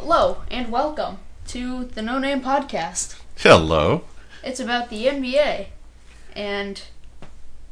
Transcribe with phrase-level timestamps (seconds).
[0.00, 1.18] Hello and welcome
[1.48, 3.20] to the No Name Podcast.
[3.36, 4.04] Hello.
[4.42, 5.66] It's about the NBA,
[6.34, 6.80] and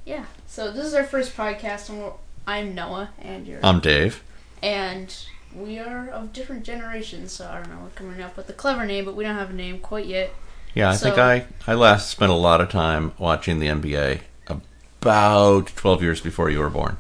[0.04, 2.12] yeah, so this is our first podcast, and
[2.46, 4.22] I'm Noah, and you're, I'm Dave.
[4.62, 5.14] and
[5.56, 7.33] we are of different generations.
[7.33, 9.51] So I don't know, we're coming up with a clever name, but we don't have
[9.51, 10.31] a name quite yet.
[10.74, 14.21] Yeah, I think So- I, I last spent a lot of time watching the NBA
[14.47, 16.98] about 12 years before you were born.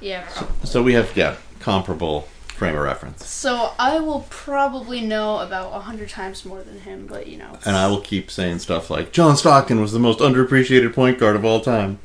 [0.00, 0.26] Yeah.
[0.64, 2.28] So we have, yeah, comparable
[2.62, 3.26] frame of reference.
[3.26, 7.58] So I will probably know about a hundred times more than him, but you know,
[7.64, 11.34] And I will keep saying stuff like, John Stockton was the most underappreciated point guard
[11.36, 11.98] of all time.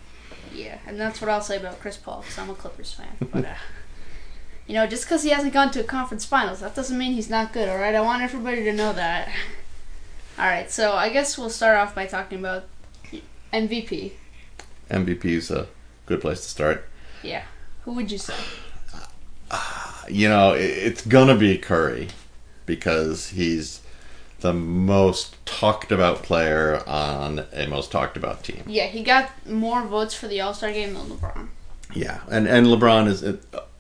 [0.54, 3.08] Yeah, and that's what I'll say about Chris Paul because I'm a Clippers fan.
[3.32, 3.54] But uh,
[4.66, 7.30] you know, just because he hasn't gone to a conference finals, that doesn't mean he's
[7.30, 7.70] not good.
[7.70, 9.30] All right, I want everybody to know that.
[10.38, 12.66] All right, so I guess we'll start off by talking about
[13.54, 14.14] MVP.
[14.90, 15.68] MVP is a
[16.06, 16.86] good place to start.
[17.24, 17.44] Yeah,
[17.86, 18.36] who would you say?
[20.10, 22.08] You know, it, it's going to be Curry
[22.66, 23.82] because he's
[24.40, 28.64] the most talked about player on a most talked about team.
[28.68, 31.48] Yeah, he got more votes for the All Star game than LeBron.
[31.94, 33.24] Yeah, and and LeBron is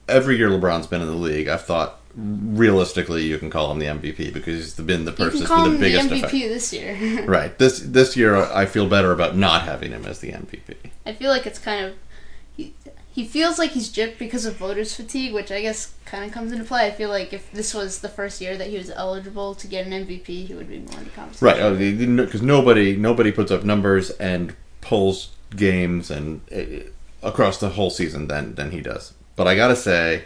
[0.10, 1.48] every year LeBron's been in the league.
[1.48, 5.50] I've thought realistically you can call him the MVP because he's been the person with
[5.50, 6.32] the the biggest MVP effect.
[6.32, 7.26] this year.
[7.28, 7.58] Right.
[7.58, 10.76] This this year I feel better about not having him as the MVP.
[11.06, 11.94] I feel like it's kind of
[13.22, 16.52] he, feels like he's gypped because of voters fatigue, which I guess kind of comes
[16.52, 16.88] into play.
[16.88, 19.88] I feel like if this was the first year that he was eligible to get
[19.88, 21.48] an MVP, he would be more in the conversation.
[21.48, 22.18] Right.
[22.18, 26.90] Because nobody nobody puts up numbers and pulls games and uh,
[27.28, 29.14] across the whole season than than he does.
[29.36, 30.26] But I gotta say,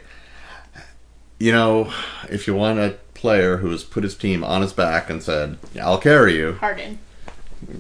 [1.40, 1.92] you know,
[2.30, 5.58] if you want a player who has put his team on his back and said,
[5.80, 7.00] "I'll carry you," Harden,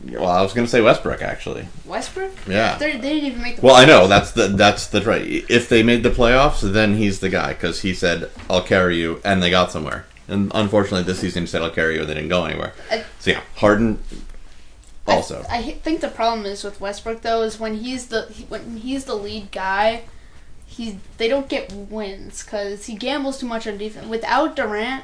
[0.09, 1.67] well, I was gonna say Westbrook actually.
[1.85, 2.31] Westbrook.
[2.47, 2.77] Yeah.
[2.77, 3.65] They're, they didn't even make the.
[3.65, 5.21] Well, I know that's the that's the right.
[5.49, 9.21] If they made the playoffs, then he's the guy because he said, "I'll carry you,"
[9.25, 10.05] and they got somewhere.
[10.27, 12.73] And unfortunately, this season he said, "I'll carry you," and they didn't go anywhere.
[12.89, 13.99] I- So yeah, Harden
[15.07, 15.45] also.
[15.49, 19.05] I, I think the problem is with Westbrook though is when he's the when he's
[19.05, 20.03] the lead guy,
[20.65, 24.07] he they don't get wins because he gambles too much on defense.
[24.07, 25.03] Without Durant,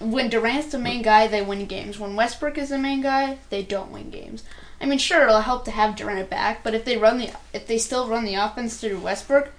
[0.00, 1.98] when Durant's the main guy, they win games.
[1.98, 4.44] When Westbrook is the main guy, they don't win games.
[4.80, 7.66] I mean, sure, it'll help to have Durant back, but if they run the if
[7.66, 9.50] they still run the offense through Westbrook,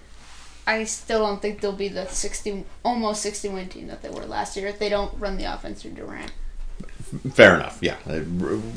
[0.66, 4.26] I still don't think they'll be the sixty almost sixty win team that they were
[4.26, 6.32] last year if they don't run the offense through Durant.
[7.34, 7.80] Fair enough.
[7.82, 8.22] Yeah, Uh,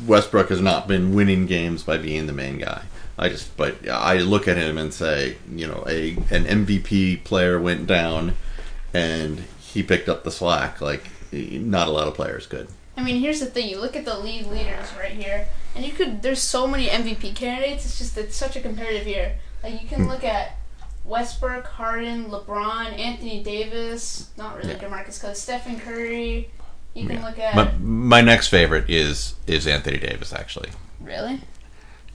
[0.07, 2.83] Westbrook has not been winning games by being the main guy.
[3.19, 7.61] I just, but I look at him and say, you know, a an MVP player
[7.61, 8.35] went down,
[8.95, 10.81] and he picked up the slack.
[10.81, 12.69] Like, not a lot of players could.
[12.97, 15.93] I mean, here's the thing: you look at the league leaders right here, and you
[15.93, 16.23] could.
[16.23, 17.85] There's so many MVP candidates.
[17.87, 19.37] It's just it's such a competitive year.
[19.63, 20.57] Like you can look at
[21.05, 24.29] Westbrook, Harden, LeBron, Anthony Davis.
[24.37, 24.79] Not really Yeah.
[24.79, 26.51] Demarcus Cousins, Stephen Curry.
[26.95, 27.27] You can Yeah.
[27.27, 30.33] look at My, my next favorite is is Anthony Davis.
[30.33, 31.41] Actually, really.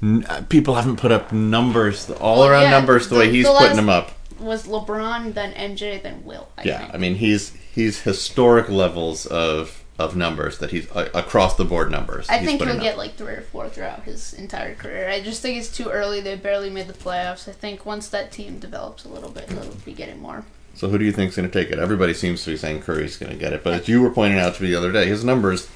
[0.04, 3.32] N- uh, people haven't put up numbers, all Well, around yeah, numbers, the, the- way
[3.32, 4.12] he's the putting them up.
[4.40, 6.52] Was LeBron then MJ then Wilt?
[6.56, 6.94] I Yeah, think.
[6.94, 11.90] I mean he's he's historic levels of of numbers that he's uh, across the board
[11.92, 12.28] numbers.
[12.30, 12.82] I think he'll up.
[12.82, 15.10] get like three or four throughout his entire career.
[15.10, 16.22] I just think it's too early.
[16.22, 17.48] They barely made the playoffs.
[17.48, 20.44] I think once that team develops a little bit, they'll be getting more.
[20.76, 21.80] So who do you think's going to take it?
[21.80, 24.38] Everybody seems to be saying Curry's going to get it, but as you were pointing
[24.40, 25.68] out to me the other day, his numbers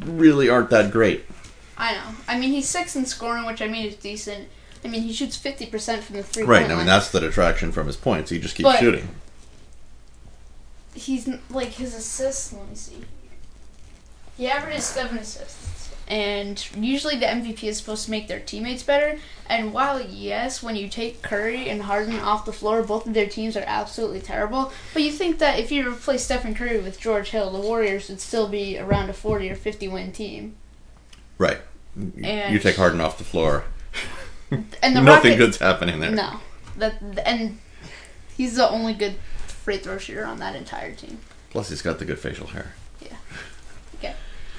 [0.00, 1.24] really aren't that great.
[1.78, 2.16] I know.
[2.26, 4.48] I mean, he's six in scoring, which I mean is decent.
[4.84, 6.42] I mean, he shoots fifty percent from the three.
[6.42, 6.64] Right.
[6.64, 6.86] I mean line.
[6.86, 8.30] that's the detraction from his points.
[8.30, 9.08] He just keeps But- shooting.
[10.94, 12.52] He's like his assists.
[12.52, 12.98] Let me see.
[14.36, 19.18] He averages seven assists, and usually the MVP is supposed to make their teammates better.
[19.46, 23.26] And while yes, when you take Curry and Harden off the floor, both of their
[23.26, 24.72] teams are absolutely terrible.
[24.94, 28.20] But you think that if you replace Stephen Curry with George Hill, the Warriors would
[28.22, 30.56] still be around a forty or fifty win team.
[31.38, 31.58] Right.
[31.96, 33.64] You- And- you take Harden off the floor.
[34.50, 36.10] And the Nothing Rocket- good's happening there.
[36.12, 36.40] No,
[36.78, 36.94] that
[37.26, 37.58] and
[38.34, 39.16] he's the only good
[39.62, 41.18] free throw shooter on that entire team.
[41.50, 42.72] Plus he's got the good facial hair.
[43.00, 43.16] Yeah.
[43.96, 44.14] Okay.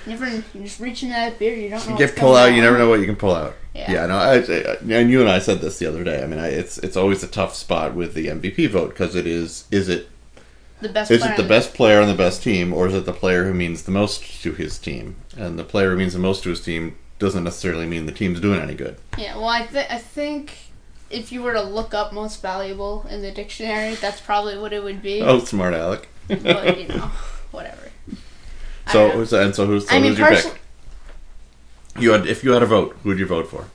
[0.06, 1.98] Never, you just reach into that beard, you don't know.
[2.00, 3.56] You pull out, you never know what you can pull out.
[3.74, 3.92] Yeah.
[3.92, 6.24] Yeah, no, I, I, and you and I said this the other day.
[6.24, 9.26] I mean, I, it's it's always a tough spot with the MVP vote because it
[9.26, 10.10] is is it
[10.82, 11.10] The best.
[11.10, 13.46] is player it the best player on the best team or is it the player
[13.46, 15.16] who means the most to his team?
[15.36, 18.40] And the player who means the most to his team doesn't necessarily mean the team's
[18.40, 18.98] doing any good.
[19.18, 20.52] Yeah, well, I th- I think
[21.14, 24.84] if you were to look up most valuable in the dictionary, that's probably what it
[24.84, 25.22] would be.
[25.22, 26.10] Oh, smart Alec.
[26.28, 27.12] But you know,
[27.52, 27.92] whatever.
[28.92, 30.62] So so- and so who's so I mean, who's your pick?
[32.00, 33.68] You had if you had a vote, who would you vote for?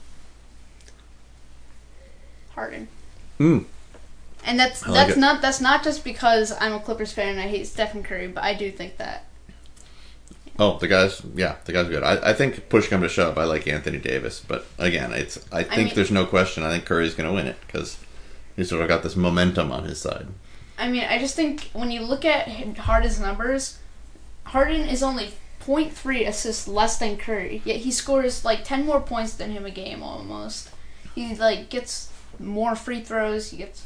[2.51, 2.87] Harden.
[3.39, 3.65] Mm.
[4.43, 5.19] And that's I like that's it.
[5.19, 8.43] not that's not just because I'm a Clippers fan and I hate Stephen Curry, but
[8.43, 9.25] I do think that
[10.61, 12.03] Oh, the guy's yeah, the guy's are good.
[12.03, 15.63] I, I think push come to shove, I like Anthony Davis, but again, it's I
[15.63, 16.63] think mean- there's no question.
[16.63, 17.97] I think Curry's going to win it because
[18.57, 20.27] he's sort of got this momentum on his side.
[20.77, 22.47] I mean, I just think when you look at
[22.77, 23.79] Harden's numbers,
[24.43, 27.61] Harden is only 0.3 assists less than Curry.
[27.65, 30.69] Yet he scores like 10 more points than him a game almost.
[31.15, 33.51] He like gets more free throws.
[33.51, 33.85] He gets.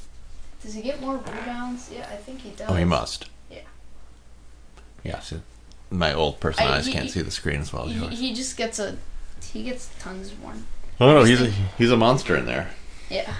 [0.62, 1.90] Does he get more rebounds?
[1.94, 2.70] Yeah, I think he does.
[2.70, 3.30] Oh, he must.
[3.52, 3.60] Yeah.
[5.04, 5.20] Yeah.
[5.20, 5.42] So
[5.94, 8.20] my old person I- eyes he- can't see the screen as well as He, yours.
[8.20, 8.98] he just gets a.
[9.52, 10.54] He gets tons more.
[11.00, 11.48] Oh no, he's a
[11.78, 12.70] he's a monster in there.
[13.10, 13.34] Yeah.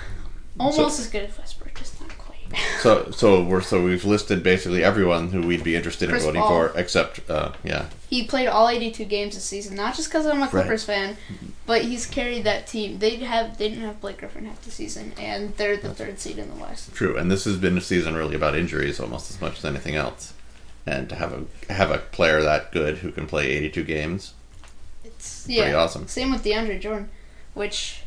[0.60, 2.38] Almost as good as Westbrook, just not quite.
[2.82, 6.44] So so we're so we've listed basically everyone who we'd be interested Chris in voting
[6.44, 10.44] for, except uh, yeah, He played all 82 games this season, not just because I'm
[10.44, 11.18] a Clippers fan,
[11.66, 13.00] but he's carried that team.
[13.00, 16.38] They have they didn't have Blake Griffin half the season, and they're the third seed
[16.38, 16.94] in the West.
[16.94, 17.18] true.
[17.18, 20.34] And this has been a season really about injuries almost as much as anything else.
[20.86, 24.34] And to have a have a player that good who can play 82 games,
[25.06, 25.76] It's pretty yeah.
[25.76, 26.08] awesome.
[26.08, 27.10] Same with DeAndre Jordan,
[27.54, 28.02] which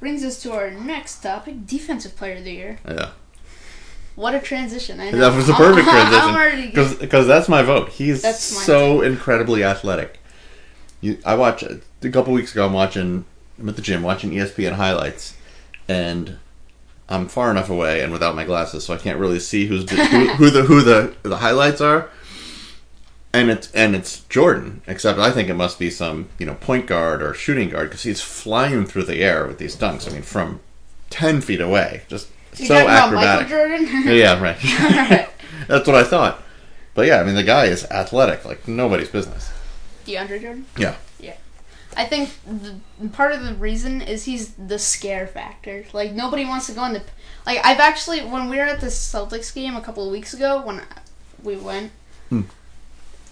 [0.00, 2.78] brings us to our next topic: Defensive Player of the Year.
[2.88, 3.10] Yeah,
[4.16, 4.98] What a transition!
[4.98, 5.18] I know.
[5.18, 7.90] that was a perfect I'm transition because that's my vote.
[7.90, 10.18] He's so incredibly athletic.
[11.02, 11.80] You, I watch a
[12.10, 12.64] couple weeks ago.
[12.64, 13.26] I'm watching.
[13.58, 15.36] I'm at the gym watching ESPN highlights,
[15.86, 16.38] and
[17.10, 19.96] I'm far enough away and without my glasses, so I can't really see who's who,
[20.36, 22.08] who the who the the highlights are.
[23.34, 26.86] And it's and it's Jordan, except I think it must be some you know point
[26.86, 30.08] guard or shooting guard because he's flying through the air with these dunks.
[30.08, 30.60] I mean, from
[31.08, 33.48] ten feet away, just You so acrobatic.
[33.48, 33.86] Jordan?
[34.06, 35.28] Yeah, right.
[35.66, 36.42] That's what I thought.
[36.94, 39.50] But yeah, I mean, the guy is athletic, like nobody's business.
[40.06, 40.66] DeAndre Jordan.
[40.76, 40.96] Yeah.
[41.18, 41.36] Yeah.
[41.96, 45.84] I think the, part of the reason is he's the scare factor.
[45.94, 47.02] Like nobody wants to go in the
[47.46, 47.60] like.
[47.64, 50.82] I've actually when we were at the Celtics game a couple of weeks ago when
[51.42, 51.92] we went,
[52.28, 52.42] Hmm.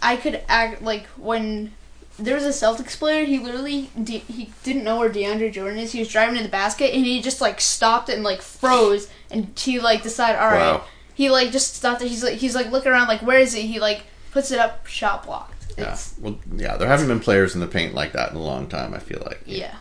[0.02, 1.72] I could act like when
[2.18, 3.24] there was a Celtics player.
[3.24, 5.92] He literally de- he didn't know where DeAndre Jordan is.
[5.92, 9.58] He was driving to the basket and he just like stopped and like froze and
[9.58, 10.74] he like decided all right.
[10.74, 10.84] Wow.
[11.14, 12.02] He like just stopped.
[12.02, 13.62] He's like he's like looking around like where is he?
[13.62, 14.02] He like
[14.32, 15.74] puts it up, shot blocked.
[15.78, 15.96] Yeah.
[16.20, 18.94] Well, yeah, there haven't been players in the paint like that in a long time,
[18.94, 19.40] I feel like.
[19.46, 19.76] Yeah.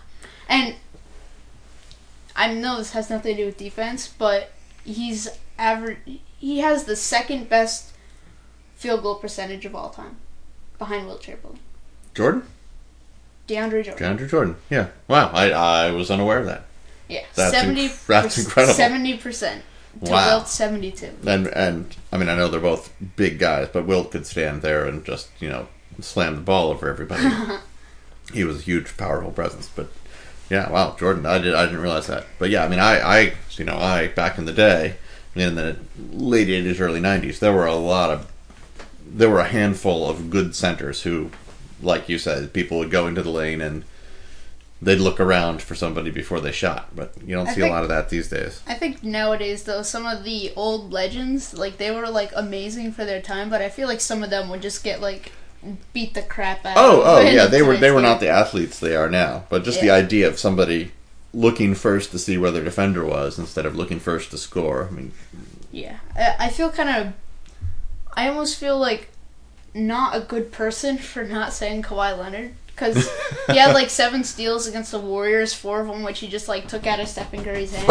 [0.48, 0.76] And
[2.36, 4.52] I know this has nothing to do with defense, but
[4.84, 5.28] he's
[5.58, 5.98] average
[6.40, 7.94] he has the second best
[8.80, 10.16] field goal percentage of all time.
[10.80, 11.60] Behind Wilt Chamberlain.
[12.16, 12.44] Jordan?
[13.48, 14.18] DeAndre Jordan.
[14.18, 14.56] DeAndre Jordan.
[14.70, 14.88] Yeah.
[15.08, 15.30] Wow.
[15.34, 16.64] I, I was unaware of that.
[17.10, 17.26] Yeah.
[17.36, 18.74] That's Seventy inc- that's incredible.
[18.74, 19.64] Seventy percent.
[20.06, 20.38] To Wow.
[20.38, 21.12] Wilt seventy two.
[21.28, 24.86] And, and, I mean, I know they're both big guys, but Wilt could stand there
[24.86, 25.68] and just, you know,
[26.00, 27.28] slam the ball over everybody.
[28.34, 29.70] he was a huge, powerful presence.
[29.76, 29.90] But,
[30.50, 31.26] yeah, wow, Jordan.
[31.26, 32.28] I, did, I didn't realize that.
[32.38, 34.96] But, yeah, I mean, I, I, you know, I, back in the day,
[35.36, 35.78] in the
[36.12, 38.32] late 80s, early 90s, there were a lot of
[39.10, 41.32] there were a handful of good centers who,
[41.82, 43.84] like you said, people would go into the lane and
[44.82, 46.96] they'd look around for somebody before they shot.
[46.96, 48.62] But you don't I see a lot of that these days.
[48.68, 53.06] I think nowadays though some of the old legends like they were like amazing for
[53.06, 55.32] their time, but I feel like some of them would just get like
[55.94, 56.78] beat the crap out.
[56.78, 59.64] Oh, of oh yeah, they were they were not the athletes they are now, but
[59.64, 60.92] just the idea of somebody
[61.34, 64.88] looking first to see where their defender was instead of looking first to score.
[64.88, 65.12] I mean,
[65.72, 67.14] Yeah, I, I feel kind of.
[68.20, 69.08] I almost feel like
[69.74, 73.10] not a good person for not saying Kawhi Leonard because
[73.48, 76.68] he had like seven steals against the Warriors, four of them which he just like
[76.68, 77.88] took out of Stephen Curry's hand.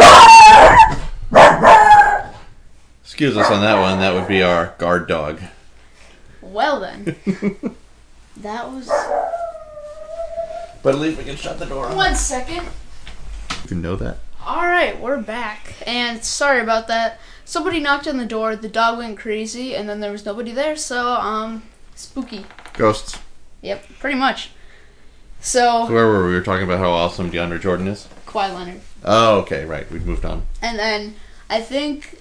[3.03, 3.97] excuse us on that one.
[3.99, 5.41] That would be our guard dog.
[6.43, 7.15] Well then,
[8.37, 8.87] that was
[10.83, 11.87] But at least we can shut the door.
[11.95, 12.67] one second.
[13.67, 14.19] You know that.
[14.45, 17.19] All right, we're back, and sorry about that.
[17.49, 18.55] Somebody knocked on the door.
[18.55, 20.75] The dog went crazy, and then there was nobody there.
[20.75, 21.63] So um,
[21.95, 22.45] spooky.
[22.73, 23.17] Ghosts.
[23.63, 24.51] Yep, pretty much.
[25.41, 26.29] So Where were we?
[26.29, 28.07] We were talking about how awesome DeAndre Jordan is.
[28.27, 28.81] Kawhi Leonard.
[29.03, 29.89] Oh, okay, right.
[29.89, 30.43] We've moved on.
[30.61, 31.15] And then
[31.49, 32.19] I think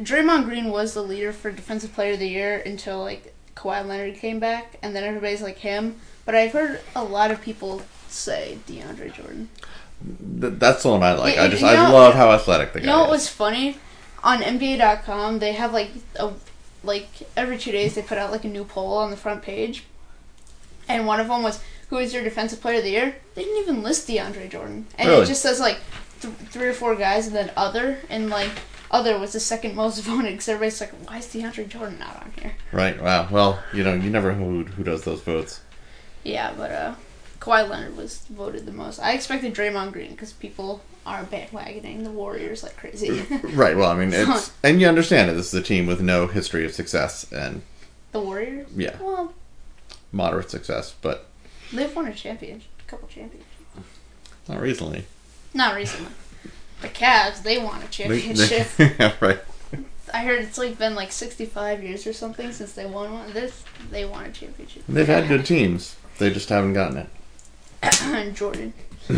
[0.00, 4.14] Draymond Green was the leader for Defensive Player of the Year until like Kawhi Leonard
[4.14, 5.96] came back, and then everybody's like him.
[6.24, 9.50] But I've heard a lot of people say DeAndre Jordan.
[10.40, 11.34] Th- that's the one I like.
[11.36, 13.76] You- I just I love how athletic the guy You know what was funny?
[14.24, 16.32] On NBA.com, they have like a
[16.84, 19.84] like every two days they put out like a new poll on the front page,
[20.88, 21.60] and one of them was
[21.90, 23.16] who is your Defensive Player of the Year?
[23.34, 25.22] They didn't even list DeAndre Jordan, and Really?
[25.22, 25.78] it just says like
[26.20, 28.50] th- three or four guys, and then other, and like
[28.90, 32.32] other was the second most voted because everybody's like, why is DeAndre Jordan not on
[32.40, 32.52] here?
[32.72, 33.00] Right.
[33.02, 33.28] Wow.
[33.30, 35.60] Well, you know, you never know who who does those votes.
[36.24, 36.94] Yeah, but uh,
[37.40, 39.00] Kawhi Leonard was voted the most.
[39.00, 43.20] I expected Draymond Green because people are bandwagoning the Warriors like crazy.
[43.20, 43.76] Uh, right.
[43.76, 45.34] Well, I mean, it's and you understand it.
[45.34, 47.62] This is a team with no history of success, and
[48.12, 48.68] the Warriors.
[48.76, 49.32] yeah, Well,
[50.12, 51.26] moderate success, but
[51.72, 53.48] They've won a championship, a couple championships.
[54.48, 55.04] not recently.
[55.54, 56.12] Not recently.
[56.82, 58.68] The Cavs, they won a championship.
[58.76, 59.38] they- yeah, right.
[60.12, 63.32] I heard it's like been like 65 years or something since they won one.
[63.32, 64.82] This they won a championship.
[64.88, 65.96] They've had good teams.
[66.18, 68.02] They just haven't gotten it.
[68.02, 68.74] and Jordan,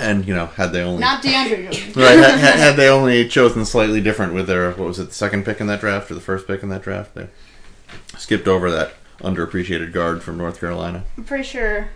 [0.00, 4.00] And you know, had they only not DeAndre right had, had, they only chosen slightly
[4.00, 6.46] different with their what was it the second pick in that draft or the first
[6.46, 7.28] pick in that draft, they
[8.16, 11.04] skipped over that underappreciated guard from North Carolina.
[11.16, 11.90] I'm pretty sure.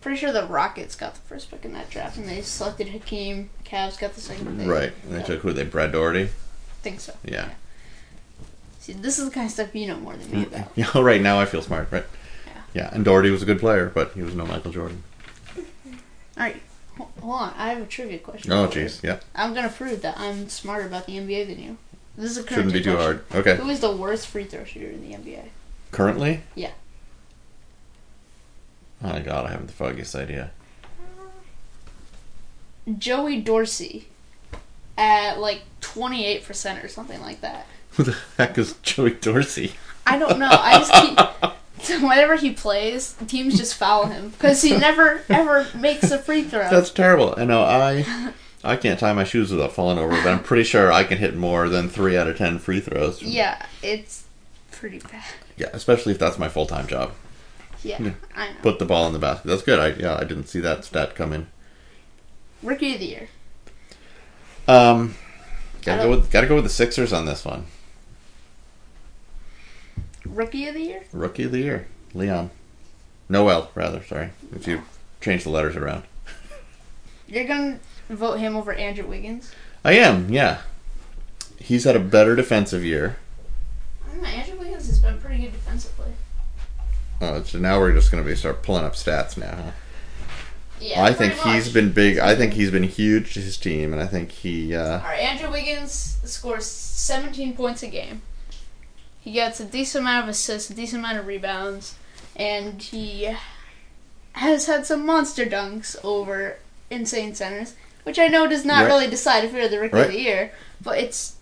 [0.00, 3.48] Pretty sure the Rockets got the first pick in that draft, and they selected Hakeem.
[3.64, 4.68] Cavs got the second pick.
[4.68, 4.92] Right.
[5.04, 5.24] And they Yeah.
[5.24, 6.28] took who they Brad Daugherty.
[6.82, 7.14] think so.
[7.24, 7.48] Yeah.
[8.80, 10.54] See, this is the kind of stuff you know more than me mm-hmm.
[10.54, 10.72] about.
[10.76, 11.00] Yeah.
[11.02, 11.88] Right now, I feel smart.
[11.90, 12.04] Right.
[12.46, 12.52] Yeah.
[12.74, 12.90] Yeah.
[12.92, 15.02] And Daugherty was a good player, but he was no Michael Jordan.
[16.36, 16.60] All right,
[16.96, 17.54] hold on.
[17.56, 18.52] I have a trivia question.
[18.52, 19.02] Oh, jeez.
[19.02, 19.20] Yeah.
[19.34, 21.76] I'm gonna prove that I'm smarter about the NBA than you.
[22.16, 23.22] This is a current Shouldn't be too question.
[23.30, 23.46] hard.
[23.46, 23.56] Okay.
[23.62, 25.44] Who is the worst free throw shooter in the NBA?
[25.90, 26.42] Currently.
[26.54, 26.70] Yeah.
[29.02, 30.50] Oh my god, I haven't the foggiest idea.
[32.98, 34.08] Joey Dorsey,
[34.98, 37.66] at like 28% or something like that.
[37.92, 39.74] Who the heck is Joey Dorsey?
[40.06, 40.48] I don't know.
[40.50, 40.92] I just
[41.42, 41.50] keep.
[42.00, 46.68] Whenever he plays, teams just foul him because he never ever makes a free throw.
[46.70, 47.34] That's terrible.
[47.36, 50.90] I know I I can't tie my shoes without falling over, but I'm pretty sure
[50.92, 53.22] I can hit more than three out of ten free throws.
[53.22, 54.24] yeah, it's
[54.70, 55.24] pretty bad.
[55.56, 57.12] Yeah, especially if that's my full time job.
[57.82, 58.12] Yeah, Yeah.
[58.34, 58.54] I know.
[58.62, 59.46] Put the ball in the basket.
[59.46, 59.78] That's good.
[59.78, 61.46] I yeah, I didn't see that stat come in.
[62.62, 63.28] Rookie of the year.
[64.66, 65.14] Um,
[65.82, 67.66] gotta go with gotta go with the Sixers on this one.
[70.34, 71.02] Rookie of the year.
[71.12, 72.50] Rookie of the year, Leon,
[73.28, 74.02] Noel rather.
[74.02, 74.82] Sorry, if you
[75.20, 76.04] change the letters around.
[77.28, 77.78] You're gonna
[78.10, 79.52] vote him over Andrew Wiggins.
[79.84, 80.28] I am.
[80.30, 80.60] Yeah,
[81.58, 83.16] he's had a better defensive year.
[84.06, 84.28] I don't know.
[84.28, 86.12] Andrew Wiggins has been pretty good defensively.
[87.20, 89.54] Uh, so now we're just gonna be start pulling up stats now.
[89.56, 89.70] Huh?
[90.80, 91.74] Yeah, I think pretty he's much.
[91.74, 92.18] been big.
[92.18, 94.74] I think he's been huge to his team, and I think he.
[94.74, 98.22] Uh, All right, Andrew Wiggins scores 17 points a game.
[99.24, 101.94] He gets a decent amount of assists, a decent amount of rebounds,
[102.36, 103.34] and he
[104.32, 106.56] has had some monster dunks over
[106.90, 108.86] insane centers, which I know does not Right.
[108.88, 110.06] really decide if you're the rookie Right.
[110.06, 110.52] of the year,
[110.82, 111.32] but it's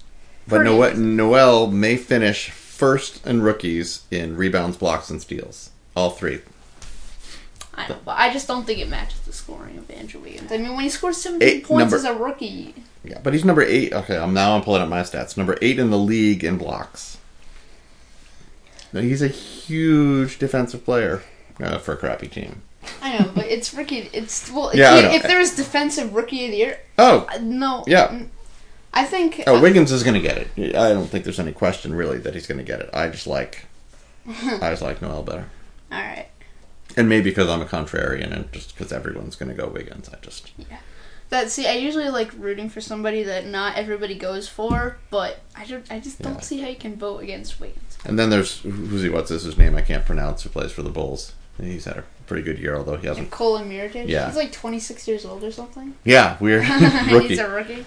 [0.47, 0.95] but Noel.
[0.95, 5.71] Noel may finish first in rookies in rebounds, blocks, and steals.
[5.97, 6.41] All three.
[7.75, 10.53] I know, but I just don't think it matches the scoring of Andrew Wiggins.
[10.53, 12.75] I mean, when he scores 17 Eight, points number- as a rookie,
[13.05, 13.93] Yeah, but he's number eight.
[13.93, 15.37] Okay, I'm now I'm pulling up my stats.
[15.37, 17.17] Number eight in the league in blocks.
[18.92, 21.22] He's a huge defensive player
[21.61, 22.62] uh, for a crappy team.
[23.00, 24.11] I know, but it's rookie.
[24.12, 27.38] It's well, if, Yeah, he- if there was defensive rookie of the year, Oh, uh,
[27.40, 28.08] no, Yeah.
[28.08, 28.28] mm,
[28.92, 30.75] I think oh, Wiggins is going to get it.
[30.76, 32.90] I don't think there's any question really that he's going to get it.
[32.92, 33.66] I just like,
[34.28, 35.46] I just like Noel better,
[35.90, 36.26] all right.
[36.96, 40.16] and maybe because I'm a contrarian and just because everyone's going to go Wiggins, I
[40.20, 40.78] just yeah.
[41.30, 45.64] That see, I usually like rooting for somebody that not everybody goes for, but I
[45.64, 45.90] don't.
[45.90, 46.40] I just don't Yeah.
[46.40, 47.91] see how you can vote against Wiggins.
[48.04, 49.09] And then there's who's he?
[49.09, 49.76] What's his name?
[49.76, 50.42] I can't pronounce.
[50.42, 51.32] Who plays for the Bulls?
[51.61, 53.26] He's had a pretty good year, although he hasn't.
[53.30, 54.09] Nikola Mirotic.
[54.09, 54.26] Yeah.
[54.26, 55.94] he's like 26 years old or something.
[56.02, 56.66] Yeah, weird
[57.12, 57.85] rookie, he's a rookie.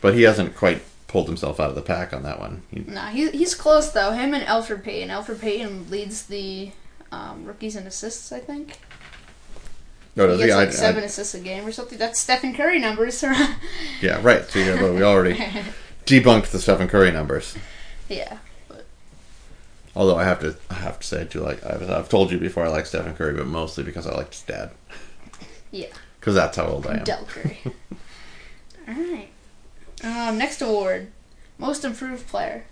[0.00, 2.62] but he hasn't quite pulled himself out of the pack on that one.
[2.70, 4.12] He, Nah, he, he's close though.
[4.12, 5.10] Him and Elfrid Payton.
[5.10, 6.72] Elfrid Payton leads the
[7.12, 8.32] um, rookies in assists.
[8.32, 8.78] I think
[10.16, 10.46] no, does he he?
[10.48, 11.98] gets I- like I- seven assists a game or something.
[11.98, 13.22] That's Stephen Curry numbers.
[14.00, 14.44] yeah, right.
[14.46, 15.34] So yeah, but we already
[16.06, 17.56] debunked the Stephen Curry numbers.
[18.08, 18.38] yeah.
[19.94, 22.64] Although I have to, I have to say too, like I've, I've told you before,
[22.64, 24.70] I like Stephen Curry, but mostly because I like his dad.
[25.70, 25.88] Yeah.
[26.18, 27.04] Because that's how old I am.
[27.04, 27.58] Del Curry.
[28.88, 29.28] All right.
[30.04, 31.08] Um, next award,
[31.58, 32.64] most improved player.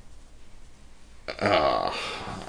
[1.40, 1.96] Oh,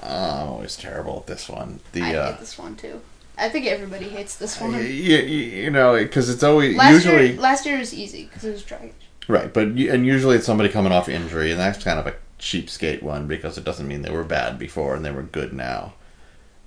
[0.02, 1.80] I'm always terrible at this one.
[1.92, 3.00] The I uh, hate this one too.
[3.38, 4.74] I think everybody hates this one.
[4.74, 4.82] you,
[5.18, 8.62] you know, because it's always last usually year, last year was easy because it was
[8.62, 8.92] Dragic.
[9.28, 13.02] right, but and usually it's somebody coming off injury, and that's kind of a cheapskate
[13.02, 15.94] one because it doesn't mean they were bad before and they were good now.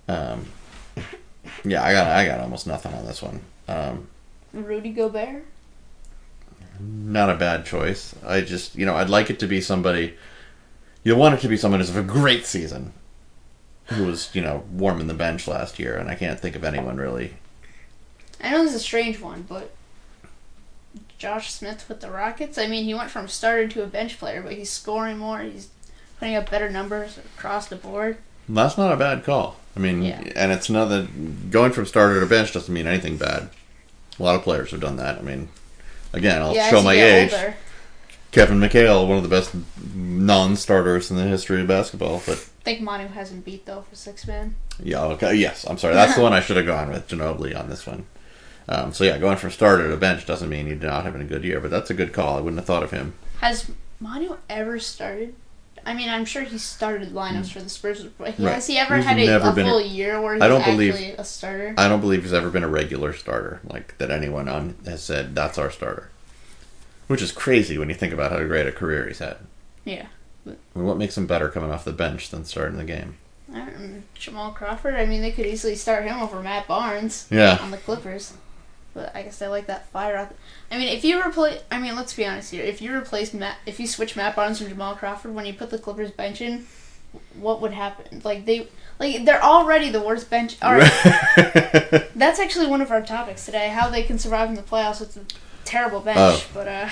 [0.07, 0.45] Um,
[1.63, 3.41] yeah, I got I got almost nothing on this one.
[3.67, 4.07] Um,
[4.53, 5.43] Rudy Gobert.
[6.79, 8.15] not a bad choice.
[8.25, 10.15] I just, you know, I'd like it to be somebody.
[11.03, 12.93] You'll want it to be someone who's a great season,
[13.87, 16.97] who was, you know, warming the bench last year, and I can't think of anyone
[16.97, 17.33] really.
[18.41, 19.71] I know this is a strange one, but
[21.25, 22.55] Josh Smith with the Rockets.
[22.59, 25.39] I mean, he went from starter to a bench player, but he's scoring more.
[25.39, 25.69] He's
[26.19, 28.17] putting up better numbers across the board.
[28.47, 29.55] That's not a bad call.
[29.75, 30.21] I mean, Yeah.
[30.35, 31.07] and it's another
[31.49, 33.49] going from starter to bench doesn't mean anything bad.
[34.19, 35.17] A lot of players have done that.
[35.17, 35.49] I mean,
[36.13, 37.33] again, I'll yeah, show my age.
[37.33, 37.55] older.
[38.31, 39.49] Kevin McHale, one of the best
[39.95, 42.21] non-starters in the history of basketball.
[42.23, 44.53] But I think Manu hasn't beat though for six man.
[44.83, 45.95] yeah, okay, yes, I'm sorry.
[45.95, 48.05] That's the one I should have gone with Ginobili on this one.
[48.67, 51.43] Um, so yeah, going from starter to bench doesn't mean he's not having a good
[51.43, 52.37] year, but that's a good call.
[52.37, 53.13] I wouldn't have thought of him.
[53.41, 53.69] Has
[53.99, 55.35] Manu ever started?
[55.85, 58.43] I mean, I'm sure he started lineups for the Spurs, but he.
[58.43, 58.55] Right.
[58.55, 60.61] has he ever He's had a, a been a- full year where he's I don't
[60.61, 61.75] actually believe- a starter?
[61.77, 65.35] I don't believe he's ever been a regular starter, like that anyone on has said
[65.35, 66.09] that's our starter.
[67.07, 69.37] Which is crazy when you think about how great a career he's had.
[69.83, 70.07] yeah.
[70.47, 73.17] I mean, what makes him better coming off the bench than starting the game?
[73.53, 74.01] I don't know.
[74.15, 74.93] Jamal Crawford.
[74.95, 77.57] I mean, they could easily start him over Matt Barnes Yeah.
[77.61, 78.33] on the Clippers.
[78.95, 80.33] But I guess I like that fire out.
[80.71, 82.63] I mean, if you replace, I mean, let's be honest here.
[82.63, 85.69] If you replace Matt, if you switch Matt Barnes from Jamal Crawford when you put
[85.69, 86.65] the Clippers bench in,
[87.37, 88.21] what would happen?
[88.23, 90.55] Like they, like they're already the worst bench.
[90.61, 90.91] All right,
[92.15, 95.17] that's actually one of our topics today: how they can survive in the playoffs with
[95.17, 95.25] a
[95.65, 96.17] terrible bench.
[96.17, 96.45] Oh.
[96.53, 96.89] But uh,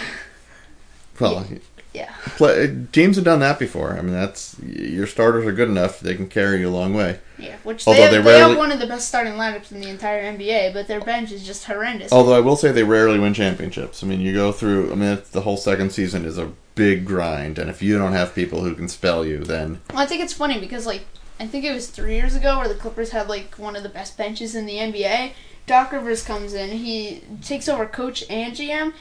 [1.22, 1.58] well, yeah,
[2.36, 3.98] play, uh, teams have done that before.
[3.98, 7.20] I mean, that's your starters are good enough; they can carry you a long way.
[7.38, 7.56] yeah.
[7.64, 9.90] Which Although they, have, they they, have one of the best starting lineups in the
[9.90, 12.12] entire NBA, but their bench is just horrendous.
[12.12, 14.04] Although I will say they rarely win championships.
[14.04, 14.92] I mean, you go through.
[14.92, 18.14] I mean, it's, the whole second season is a big grind, and if you don't
[18.14, 21.06] have people who can spell you, then Well, I think it's funny because like
[21.40, 23.90] I think it was three years ago where the Clippers had like one of the
[23.90, 25.34] best benches in the NBA.
[25.66, 28.94] Doc Rivers comes in, he takes over coach and GM.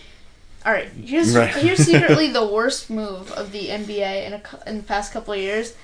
[0.64, 1.54] All right, here's Right.
[1.54, 5.40] here's secretly the worst move of the NBA in a, in the past couple of
[5.40, 5.74] years.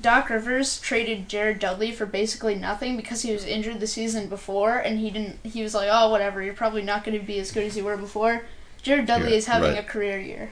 [0.00, 4.76] Doc Rivers traded Jared Dudley for basically nothing because he was injured the season before,
[4.78, 5.38] and he didn't.
[5.42, 6.42] He was like, "Oh, whatever.
[6.42, 8.44] You're probably not going to be as good as you were before."
[8.82, 9.80] Jared Dudley Yeah, is having right.
[9.84, 10.50] a career year,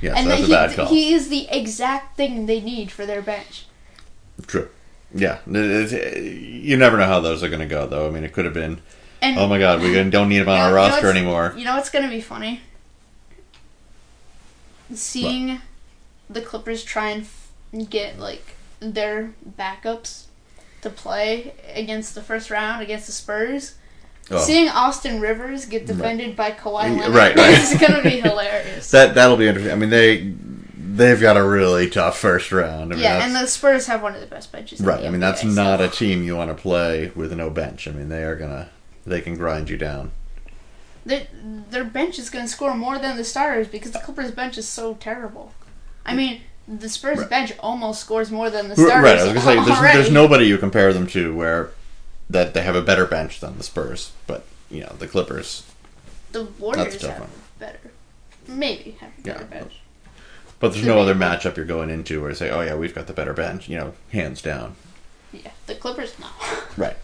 [0.00, 0.86] yes, and that's then a bad he, call.
[0.86, 3.66] he is the exact thing they need for their bench.
[4.46, 4.68] True.
[5.14, 8.06] Yeah, you never know how those are going to go, though.
[8.06, 8.80] I mean, it could have been,
[9.20, 11.10] And oh my god, we don't need him on You our know- you know roster
[11.10, 11.54] anymore.
[11.56, 12.60] You know what's gonna be funny?
[14.92, 15.60] Seeing
[16.30, 17.52] the Clippers try and f-
[17.88, 20.24] get like their backups
[20.82, 23.74] to play against the first round against the Spurs.
[24.30, 24.38] Oh.
[24.38, 27.58] Seeing Austin Rivers get defended by Kawhi Leonard right, right.
[27.58, 28.90] is gonna be hilarious.
[28.90, 29.72] That that'll be interesting.
[29.72, 30.34] I mean, they
[30.76, 32.92] they've got a really tough first round.
[32.92, 34.80] I mean, yeah, and the Spurs have one of the best benches.
[34.80, 35.04] right.
[35.04, 37.88] I mean, that's NBA, not a team you want to play with no bench.
[37.88, 38.68] I mean, they are gonna
[39.06, 40.10] they can grind you down.
[41.06, 41.26] Their,
[41.70, 44.68] their bench is going to score more than the starters because the Clippers bench is
[44.68, 45.52] so terrible.
[46.04, 47.30] I mean, the Spurs Right.
[47.30, 49.02] bench almost scores more than the starters.
[49.02, 49.18] Right.
[49.18, 51.70] I was gonna say there's, there's nobody you compare them to where
[52.28, 55.64] that they have a better bench than the Spurs, but you know the Clippers.
[56.32, 57.30] The Warriors That's a tough have one.
[57.58, 57.78] better.
[58.46, 59.58] Maybe have a better Yeah.
[59.60, 59.72] bench.
[60.60, 62.74] But there's The no other main- matchup you're going into where you say, oh yeah,
[62.74, 63.68] we've got the better bench.
[63.68, 64.74] You know, hands down.
[65.32, 66.26] Yeah, the Clippers no.
[66.76, 66.96] Right.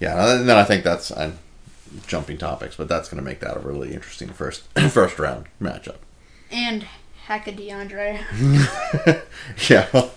[0.00, 1.38] Yeah, and then I think that's I'm
[2.06, 5.96] jumping topics, but that's going to make that a really interesting first first round matchup.
[6.50, 6.86] and
[7.28, 8.22] Hacka DeAndre.
[9.68, 9.86] yeah.
[9.96, 10.10] well,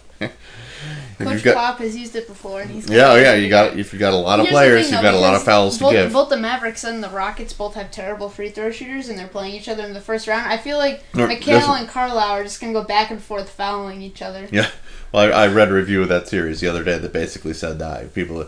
[1.20, 4.00] Coach got, Pop has used it before, and he's yeah, yeah, you got if you've
[4.00, 5.92] got a lot of players, thing, you've though, got a lot of fouls to both,
[5.92, 6.14] give.
[6.14, 9.56] Both the Mavericks and the Rockets both have terrible free throw shooters, and they're playing
[9.56, 10.50] each other in the first round.
[10.52, 14.02] I feel like No, McHale and Carlisle are just gonna go back and forth fouling
[14.02, 14.48] each other.
[14.52, 14.70] Yeah,
[15.12, 17.80] well, I, I read a review of that series the other day that basically said
[17.80, 18.48] that people,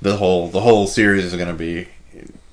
[0.00, 1.88] the whole the whole series is going to be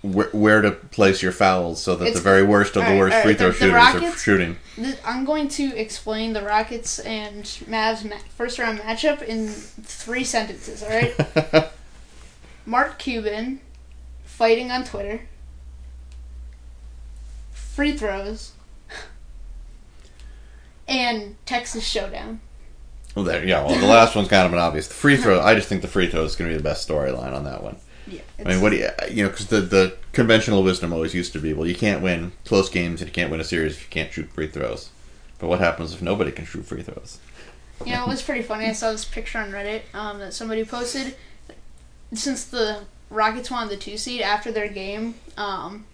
[0.01, 3.13] where, where to place your fouls so that It's- the very worst of the worst
[3.13, 4.57] alright, free throw the- the shooters are shooting.
[4.75, 10.23] Th- I'm going to explain the Rockets and Mavs ma- first round matchup in three
[10.23, 10.81] sentences.
[10.81, 11.69] All right.
[12.65, 13.59] Mark Cuban
[14.23, 15.21] fighting on Twitter.
[17.51, 18.51] Free throws.
[20.87, 22.41] And Texas Showdown.
[23.15, 23.63] well, there, yeah.
[23.65, 24.87] Well, the last one's kind of an obvious.
[24.87, 26.87] The free throw, I just think the free throw is going to be the best
[26.87, 27.77] storyline on that one.
[28.11, 28.21] Yeah.
[28.39, 31.39] I mean, what do you, you know, because the, the conventional wisdom always used to
[31.39, 33.89] be, well, you can't win close games and you can't win a series if you
[33.89, 34.89] can't shoot free throws.
[35.39, 37.19] But what happens if nobody can shoot free throws?
[37.85, 38.65] You know, it was pretty funny.
[38.65, 41.15] I saw this picture on Reddit um, that somebody posted.
[42.13, 45.85] Since the Rockets won the two seed after their game um,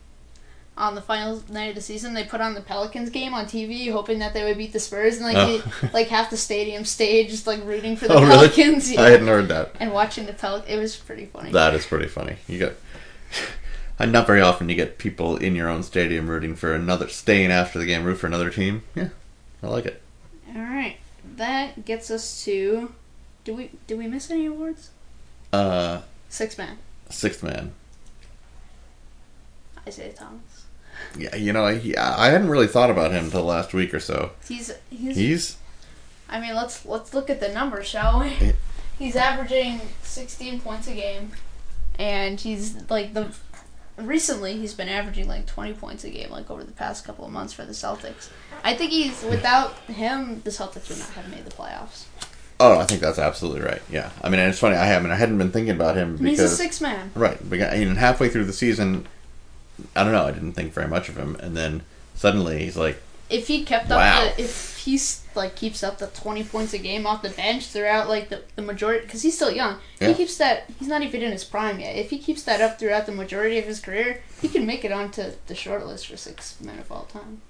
[0.77, 3.91] on the final night of the season, they put on the Pelicans game on TV,
[3.91, 5.57] hoping that they would beat the Spurs, and like Oh.
[5.81, 8.47] the- like half the stadium staged like rooting for the Oh, really?
[8.49, 8.91] Pelicans.
[8.91, 9.01] Yeah.
[9.01, 9.71] I hadn't heard that.
[9.79, 11.51] and watching the Pel, it was pretty funny.
[11.51, 12.37] That is pretty funny.
[12.47, 12.73] You
[13.99, 17.51] and not very often you get people in your own stadium rooting for another, staying
[17.51, 18.83] after the game, root for another team.
[18.95, 19.09] Yeah,
[19.63, 20.01] I like it.
[20.55, 20.97] All right,
[21.37, 22.93] that gets us to.
[23.43, 24.91] Do we did we miss any awards?
[25.51, 26.77] Uh, Six man,
[27.09, 27.73] sixth man.
[29.87, 30.56] Isaiah Thomas.
[31.17, 34.31] Yeah, you know, he, I hadn't really thought about him until last week or so.
[34.47, 35.57] He's he's He's
[36.29, 38.53] I mean, let's let's look at the numbers, shall we?
[38.99, 41.31] He's averaging 16 points a game,
[41.99, 43.31] and he's like the
[43.95, 47.31] recently he's been averaging like 20 points a game, like over the past couple of
[47.31, 48.29] months for the Celtics.
[48.63, 52.05] I think he's without him, the Celtics would not have made the playoffs.
[52.59, 53.81] Oh, I think that's absolutely right.
[53.89, 54.75] Yeah, I mean, and it's funny.
[54.75, 55.11] I haven't.
[55.11, 57.11] I hadn't been thinking about him And he's a six man.
[57.13, 57.39] right.
[57.45, 59.07] We got, and halfway through the season,
[59.95, 60.25] I don't know.
[60.25, 61.83] I didn't think very much of him, and then
[62.15, 64.25] suddenly he's like, If he kept Wow.
[64.25, 67.67] up, the, if he's like keeps up the 20 points a game off the bench
[67.67, 69.77] throughout like the, the majority, because he's still young.
[69.99, 70.07] Yeah.
[70.09, 70.65] He keeps that.
[70.79, 71.95] He's not even in his prime yet.
[71.95, 74.91] If he keeps that up throughout the majority of his career, he can make it
[74.91, 77.41] onto the short list for six men of all time.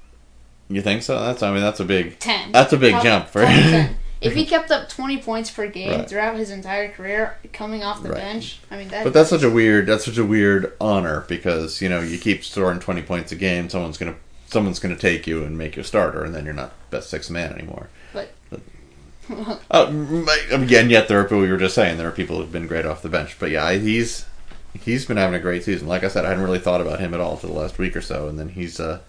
[0.67, 1.41] "You think so?" That's.
[1.43, 2.19] I mean, that's a big.
[2.19, 2.51] Ten.
[2.51, 3.95] That's a big jump for top 10.
[4.19, 6.09] If he kept up 20 points per game Right.
[6.09, 8.17] throughout his entire career, coming off the Right.
[8.21, 9.03] bench, I mean that.
[9.03, 9.85] But that's such a weird.
[9.87, 13.69] That's such a weird honor because you know you keep scoring twenty points a game.
[13.69, 14.15] Someone's gonna
[14.49, 17.29] someone's gonna take you and make you a starter, and then you're not best six
[17.29, 17.89] man anymore.
[18.13, 18.31] But-
[19.69, 21.39] Oh, m- again, yet there are people.
[21.41, 23.71] We were just saying there are people who've been great off the bench, but yeah,
[23.73, 24.25] he's
[24.83, 25.85] he's been having a great season.
[25.87, 27.95] Like I said, I hadn't really thought about him at all for the last week
[27.95, 28.99] or so, and then he's uh,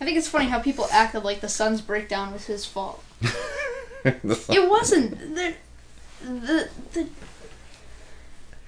[0.00, 3.02] I think it's funny how people acted like the Suns' breakdown was his fault.
[4.48, 5.18] It wasn't.
[5.34, 5.54] The
[6.24, 7.06] the, the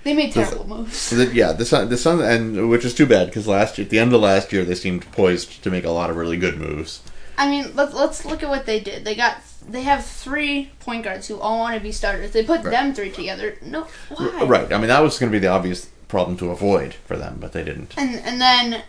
[0.05, 1.11] they made terrible moves.
[1.11, 3.91] The- yeah, the Sun, the Sun, and which is too bad because last year, at
[3.91, 6.57] the end of last year, they seemed poised to make a lot of really good
[6.59, 7.03] moves.
[7.37, 9.05] I mean, let's let's look at what they did.
[9.05, 12.31] They got they have three point guards who all want to be starters.
[12.33, 12.71] They put Right.
[12.71, 13.57] them three together.
[13.63, 14.45] No, why?
[14.45, 14.73] Right.
[14.73, 17.53] I mean, that was going to be the obvious problem to avoid for them, but
[17.53, 17.95] they didn't.
[17.97, 18.83] And and then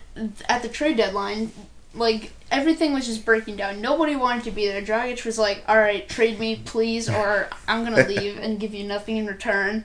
[0.48, 1.52] at the trade deadline,
[1.94, 3.80] like everything was just breaking down.
[3.80, 4.82] Nobody wanted to be there.
[4.82, 8.84] Dragic was like, "All right, trade me, please, or I'm gonna leave and give you
[8.84, 9.84] nothing in return."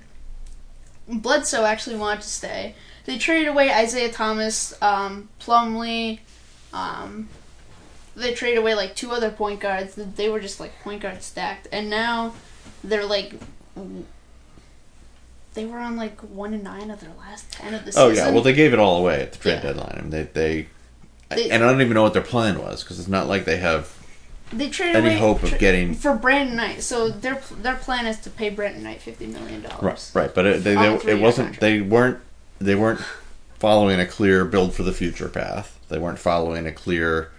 [1.08, 2.76] Bledsoe actually wanted to stay.
[3.06, 6.20] They traded away Isaiah Thomas, um, Plumlee.
[6.74, 7.30] Um,
[8.16, 9.94] they traded away like two other point guards.
[9.96, 12.34] They were just like point guard stacked, and now
[12.84, 13.34] they're like.
[15.54, 18.04] They were on like one and nine of their last ten of the season.
[18.04, 19.62] Oh yeah, well they gave it all away at the trade Yeah.
[19.62, 19.96] deadline.
[19.98, 20.68] I mean, they, they,
[21.30, 23.58] They- and I don't even know what their plan was because it's not like they
[23.58, 23.92] have
[24.54, 26.84] They traded any away hope of tra- getting for Brandon Knight.
[26.84, 29.82] So their their plan is to pay Brandon Knight fifty million dollars.
[29.82, 30.36] right, right.
[30.36, 31.48] But it, they, they, it wasn't.
[31.48, 31.60] contract.
[31.62, 32.20] They weren't.
[32.60, 33.02] They weren't
[33.60, 35.80] following a clear build for the future path.
[35.90, 37.32] They weren't following a clear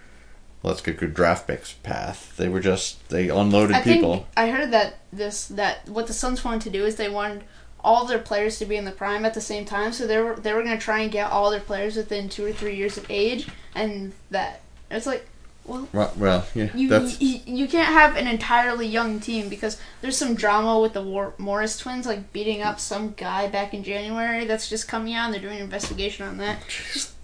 [0.63, 2.35] let's get good draft picks path.
[2.37, 4.27] They were just they unloaded I think people.
[4.35, 7.43] I heard that this that what the Suns wanted to do is they wanted
[7.87, 9.93] all their players to be in the prime at the same time.
[9.93, 12.45] So they were they were going to try and get all their players within two
[12.45, 15.25] or three years of age, and that it's like.
[15.65, 16.87] Well, Well, well yeah, you,
[17.19, 21.33] you you can't have an entirely young team because there's some drama with the War-
[21.37, 25.33] Morris twins like beating up some guy back in January that's just coming out and
[25.33, 26.63] they're doing an investigation on that.
[26.93, 27.15] Just,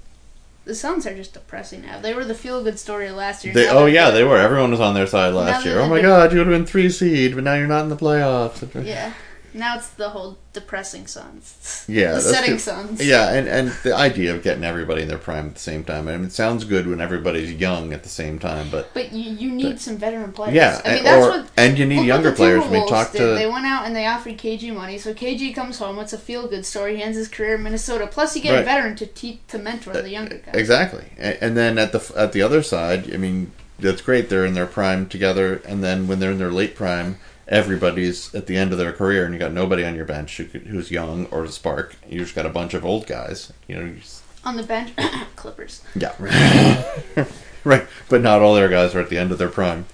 [0.65, 1.99] the Suns are just depressing now.
[2.01, 3.53] They were the feel good story last year.
[3.53, 4.37] They, oh yeah, they were.
[4.37, 5.79] Everyone was on their side last year.
[5.79, 7.95] Oh my god, you would have been three seed, but now you're not in the
[7.95, 8.85] playoffs.
[8.85, 9.13] Yeah.
[9.53, 11.85] Now it's the whole depressing Suns.
[11.87, 12.61] Yeah, The setting good.
[12.61, 13.05] Suns.
[13.05, 16.07] Yeah, and, and the idea of getting everybody in their prime at the same time.
[16.07, 19.31] I mean, it sounds good when everybody's young at the same time, but But you,
[19.31, 20.53] you need some veteran players.
[20.55, 22.63] yeah, I mean and, that's or, what and you need younger players.
[22.63, 23.19] I mean, talk did.
[23.19, 25.99] to They went out and they offered KG money, so KG comes home.
[25.99, 26.97] It's a feel good story.
[26.97, 28.07] He ends his career in Minnesota.
[28.07, 30.55] Plus, you get a veteran to te- to mentor the uh, younger guys.
[30.55, 34.29] exactly, and, and then at the at the other side, I mean, that's great.
[34.29, 38.47] They're in their prime together, and then when they're in their late prime, everybody's at
[38.47, 41.25] the end of their career, and you got nobody on your bench who who's young
[41.27, 41.95] or to spark.
[42.09, 43.51] You just got a bunch of old guys.
[43.67, 44.91] You know, you just, On the bench,
[45.35, 45.81] Clippers.
[45.95, 46.13] yeah,
[47.63, 47.85] right.
[48.09, 49.85] But not all their guys are at the end of their prime.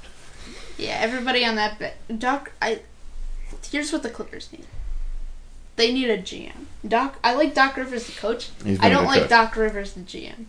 [0.78, 1.96] Yeah, everybody on that bench.
[2.18, 2.82] Doc, I.
[3.72, 4.66] Here's what the Clippers need.
[5.76, 6.66] They need a GM.
[6.88, 8.50] Doc, I like Doc Rivers the coach.
[8.66, 9.30] I a don't like coach.
[9.30, 10.46] Doc Rivers the GM.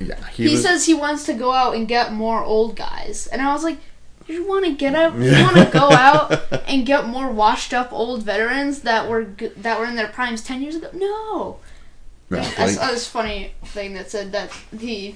[0.00, 3.42] Yeah, He, was- says he wants to go out and get more old guys, and
[3.42, 3.78] I was like,
[4.28, 7.92] you want to get up, you want to go out and get more washed up
[7.92, 9.24] old veterans that were
[9.56, 10.90] that were in their primes ten years ago?
[10.92, 11.58] No.
[12.30, 15.14] I like- saw this funny thing that said that the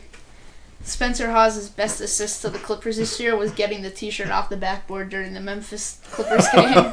[0.82, 4.56] Spencer Hawes' best assist to the Clippers this year was getting the T-shirt off the
[4.56, 6.90] backboard during the Memphis Clippers game.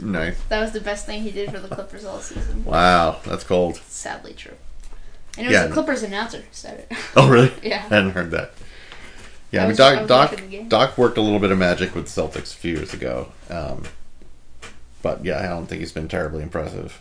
[0.00, 0.40] nice.
[0.48, 2.64] that was the best thing he did for the Clippers all season.
[2.64, 3.76] Wow, that's cold.
[3.76, 4.54] Sadly true.
[5.38, 5.66] And it was Yeah.
[5.68, 6.98] the Clippers announcer who said it.
[7.16, 7.52] Oh, really?
[7.62, 7.84] Yeah.
[7.90, 8.52] I hadn't heard that.
[9.52, 10.68] Yeah, I I mean, was- I Doc, Doc, watching the game.
[10.68, 13.30] Doc worked a little bit of magic with the Celtics a few years ago.
[13.50, 13.84] Um,
[15.02, 17.00] but yeah, I don't think he's been terribly impressive.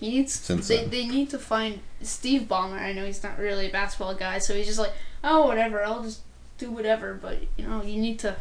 [0.00, 0.90] He needs Since they, then.
[0.90, 2.78] they need to find Steve Ballmer.
[2.80, 4.92] I know he's not really a basketball guy, so he's just like,
[5.24, 6.20] oh whatever, I'll just
[6.58, 7.14] do whatever.
[7.14, 8.36] But you know, you need to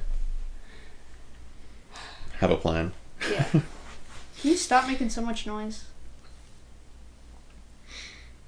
[2.39, 2.93] Have a plan.
[3.31, 3.43] yeah.
[3.51, 3.61] Can
[4.51, 5.85] you stop making so much noise?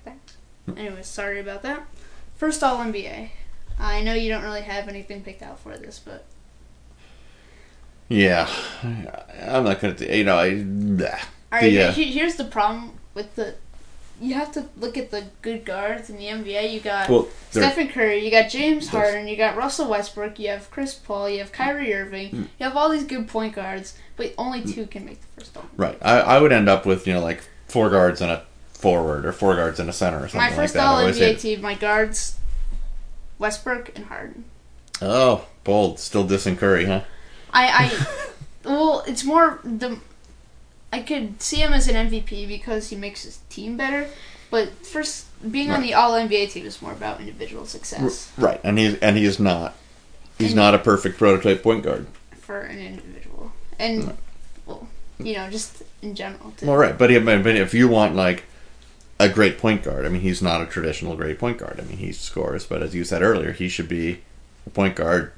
[0.03, 0.37] Thanks.
[0.77, 1.83] Anyways, sorry about that.
[2.35, 3.31] First All NBA.
[3.79, 6.25] I know you don't really have anything picked out for this, but
[8.09, 8.49] Yeah,
[8.83, 9.95] I'm not gonna.
[9.99, 10.49] You know, I.
[10.51, 11.13] bleh.
[11.51, 11.69] all right.
[11.69, 13.55] The, uh, here's the problem with the
[14.21, 16.73] you have to look at the good guards in the NBA.
[16.73, 20.69] You got Well, Stephen Curry, you got James Harden, you got Russell Westbrook, you have
[20.71, 22.41] Chris Paul, you have Kyrie Irving, Hmm.
[22.41, 25.63] you have all these good point guards, but only two can make the first all.
[25.77, 25.97] right.
[26.01, 29.31] I, I would end up with you know like four guards and a forward, or
[29.31, 30.83] four guards and a center, or something My like first that.
[30.83, 32.35] I all NBA team, my guards,
[33.39, 34.45] Westbrook and Harden.
[35.01, 35.97] Oh, bold.
[35.99, 37.01] Still dissing Curry, huh?
[37.51, 38.07] I, I,
[38.69, 39.97] well, it's more the.
[40.91, 44.07] I could see him as an MVP because he makes his team better,
[44.51, 48.77] but first being on the All NBA team is more about individual success Right, and
[48.79, 49.75] he's and he is not.
[50.37, 52.07] He's And- not a perfect prototype point guard.
[52.41, 54.17] for an individual, and
[54.65, 54.87] well,
[55.19, 56.53] you know, just in general.
[56.57, 56.65] Too.
[56.65, 58.43] Well, right, but, he, but if you want like
[59.19, 61.79] a great point guard, I mean, he's not a traditional great point guard.
[61.79, 64.21] I mean, he scores, but as you said earlier, he should be
[64.65, 65.33] a point guard,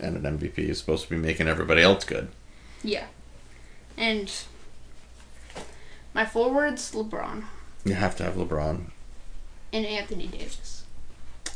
[0.00, 2.28] and an MVP is supposed to be making everybody else good.
[2.84, 3.06] Yeah,
[3.96, 4.30] and
[6.14, 7.44] my forwards LeBron
[7.84, 8.90] You have to have LeBron.
[9.72, 10.84] and Anthony Davis.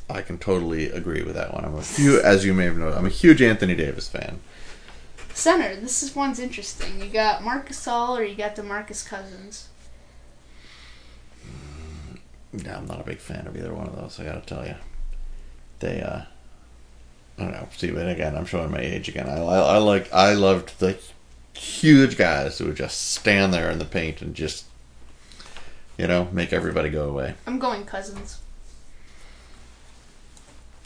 [0.08, 1.64] I can totally agree with that one.
[1.64, 4.40] I'm a few, as you may have known, I'm a huge Anthony Davis fan.
[5.32, 5.76] Center.
[5.76, 7.00] This is one's interesting.
[7.00, 9.68] You got Marc Gasol or you got DeMarcus Cousins.
[12.52, 14.18] Yeah, I'm not a big fan of either one of those.
[14.18, 14.74] I got to tell you,
[15.80, 16.00] they.
[16.02, 16.22] uh
[17.38, 17.68] I don't know.
[17.74, 19.26] See, but again, I'm showing my age again.
[19.26, 20.98] I, I, I like I loved the
[21.54, 24.66] huge guys who would just stand there in the paint and just,
[25.96, 27.34] you know, make everybody go away.
[27.46, 28.40] I'm going Cousins.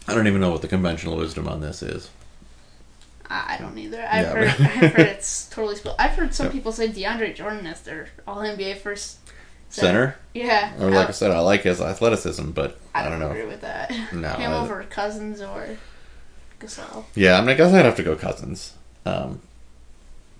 [0.06, 2.10] I don't even know what the conventional wisdom on this is.
[3.28, 4.06] I don't either.
[4.08, 4.48] I've Yeah, heard.
[4.48, 5.94] I've heard it's totally split.
[5.98, 6.52] I've heard some Yeah.
[6.52, 9.23] people say DeAndre Jordan as their All NBA first
[9.74, 13.18] Center, Yeah, or like I I, said, I like his athleticism, but I I don't,
[13.18, 13.30] don't know.
[13.30, 13.90] agree with that.
[14.12, 15.76] No, him I- over Cousins or
[16.60, 17.04] Gasol.
[17.14, 18.74] Yeah, I mean, I guess I'd have to go Cousins.
[19.04, 19.40] Um,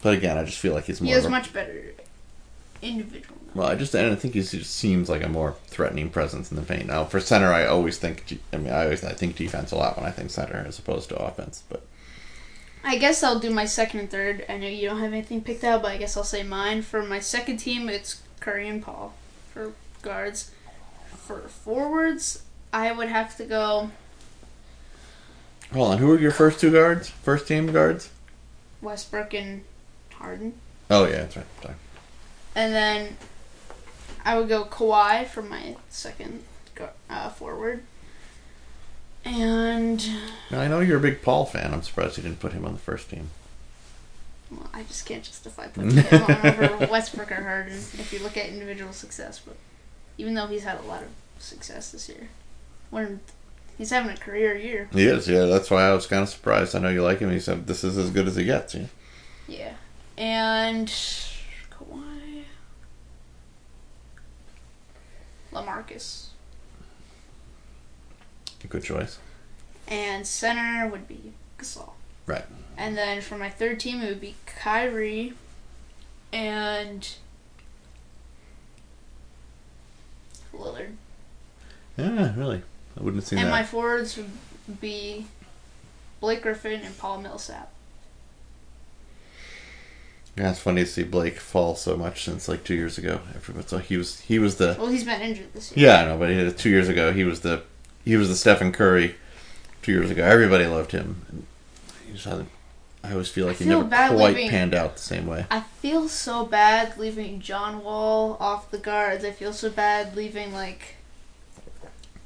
[0.02, 1.08] but again, I just feel like he's more.
[1.08, 1.94] He has of a- much better
[2.82, 3.36] individual.
[3.54, 6.56] Well, I just and I think he just seems like a more threatening presence in
[6.56, 6.86] the paint.
[6.86, 8.38] Now, for center, I always think.
[8.52, 11.08] I mean, I always I think defense a lot when I think center as opposed
[11.10, 11.62] to offense.
[11.68, 11.84] But
[12.82, 14.44] I guess I'll do my second and third.
[14.48, 16.82] I know you don't have anything picked out, but I guess I'll say mine.
[16.82, 19.14] For my second team, it's Curry and Paul
[19.54, 20.50] for guards.
[21.16, 23.90] For forwards, I would have to go
[25.72, 27.08] hold on, who are your first two guards?
[27.08, 28.10] First team guards?
[28.82, 29.64] Westbrook and
[30.12, 30.54] Harden.
[30.90, 31.46] Oh yeah, that's right.
[31.62, 31.74] Sorry.
[32.54, 33.16] And then
[34.24, 36.44] I would go Kawhi for my second
[37.08, 37.82] uh, forward.
[39.24, 40.06] And
[40.50, 41.72] Now, I know you're a big Paul fan.
[41.72, 43.30] I'm surprised you didn't put him on the first team.
[44.56, 48.36] Well, I just can't justify putting him on over Westbrook or Harden if you look
[48.36, 49.40] at individual success.
[49.44, 49.56] But
[50.18, 52.28] even though he's had a lot of success this year,
[52.90, 53.20] when
[53.78, 55.28] he's having a career year, He is.
[55.28, 56.74] Yeah, that's why I was kind of surprised.
[56.76, 57.30] I know you like him.
[57.30, 58.74] He said this is as good as he gets.
[58.74, 58.86] Yeah.
[59.48, 59.72] yeah.
[60.16, 62.44] And Kawhi,
[65.52, 66.26] Lamarcus,
[68.68, 69.18] Good choice.
[69.88, 71.93] and center would be Gasol.
[72.26, 72.44] Right.
[72.76, 75.34] And then for my third team, it would be Kyrie
[76.32, 77.08] and
[80.52, 80.94] Lillard.
[81.96, 82.62] Yeah, really.
[82.98, 83.52] I wouldn't have seen and that.
[83.52, 85.26] my forwards would be
[86.20, 87.70] Blake Griffin and Paul Millsap.
[90.36, 93.20] Yeah, it's funny to see Blake fall so much since like two years ago.
[93.66, 95.86] So he was he was the Well, he's been injured this year.
[95.86, 97.62] yeah I know, but he, two years ago he was the
[98.04, 99.14] he was the Stephen Curry.
[99.82, 101.46] Two years ago, everybody loved him.
[102.14, 102.48] Just hasn't.
[103.02, 105.26] I always feel like I he feel never bad quite leaving- panned out the same
[105.26, 105.44] way.
[105.50, 109.24] I feel so bad leaving John Wall off the guards.
[109.26, 110.96] I feel so bad leaving like.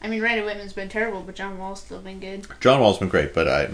[0.01, 2.47] I mean, Randy Wittman's been terrible, but John Wall's still been good.
[2.61, 3.69] John Wall's been great, but I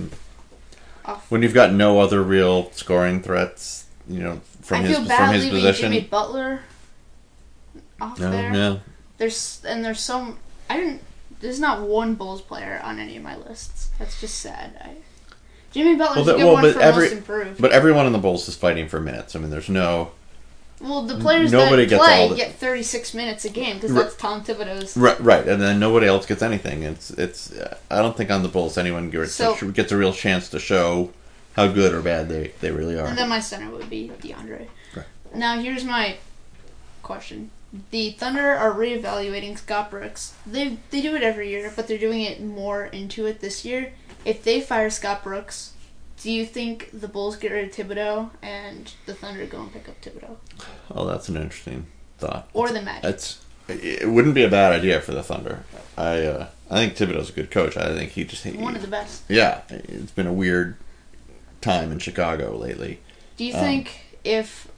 [1.05, 1.31] Off.
[1.31, 5.27] when you've got no other real scoring threats, you know, from I his feel bad
[5.27, 5.93] from his leaving position.
[5.93, 6.61] Jimmy Butler
[8.01, 8.55] off no, there.
[8.55, 8.77] yeah.
[9.19, 10.39] There's and there's some.
[10.71, 11.03] I didn't.
[11.41, 13.91] There's not one Bulls player on any of my lists.
[13.99, 14.73] That's just sad.
[14.81, 14.95] I,
[15.75, 17.61] Jimmy Butler's Well, a good well, one but for every- most improved.
[17.61, 19.35] But everyone in the Bulls is fighting for minutes.
[19.35, 20.13] I mean, there's no
[20.81, 24.15] well, the players nobody that gets play the- get 36 minutes a game because that's
[24.17, 24.97] Tom Thibodeau's.
[24.97, 26.83] right, right, and then nobody else gets anything.
[26.85, 27.53] It's it's.
[27.91, 31.11] I don't think on the Bulls anyone gets So- gets a real chance to show
[31.57, 33.07] how good or bad they they really are.
[33.07, 34.67] And then my center would be DeAndre.
[34.95, 35.07] Right.
[35.35, 36.17] Now here's my
[37.03, 37.51] question:
[37.91, 40.35] The Thunder are reevaluating Scott Brooks.
[40.47, 43.93] They they do it every year, but they're doing it more into it this year.
[44.25, 45.73] If they fire Scott Brooks,
[46.23, 49.89] do you think the Bulls get rid of Thibodeau and the Thunder go and pick
[49.89, 50.37] up Thibodeau
[50.91, 51.87] Oh, that's an interesting
[52.19, 52.49] thought.
[52.55, 53.05] or the Magic?
[53.11, 55.65] It's it wouldn't be a bad idea for the Thunder.
[55.97, 57.77] I uh, I think Thibodeau's a good coach.
[57.77, 59.25] I think he just he, One of the best.
[59.29, 59.63] yeah.
[59.69, 60.77] It's been a weird
[61.61, 63.01] time in Chicago lately.
[63.37, 64.69] Do you Um, think if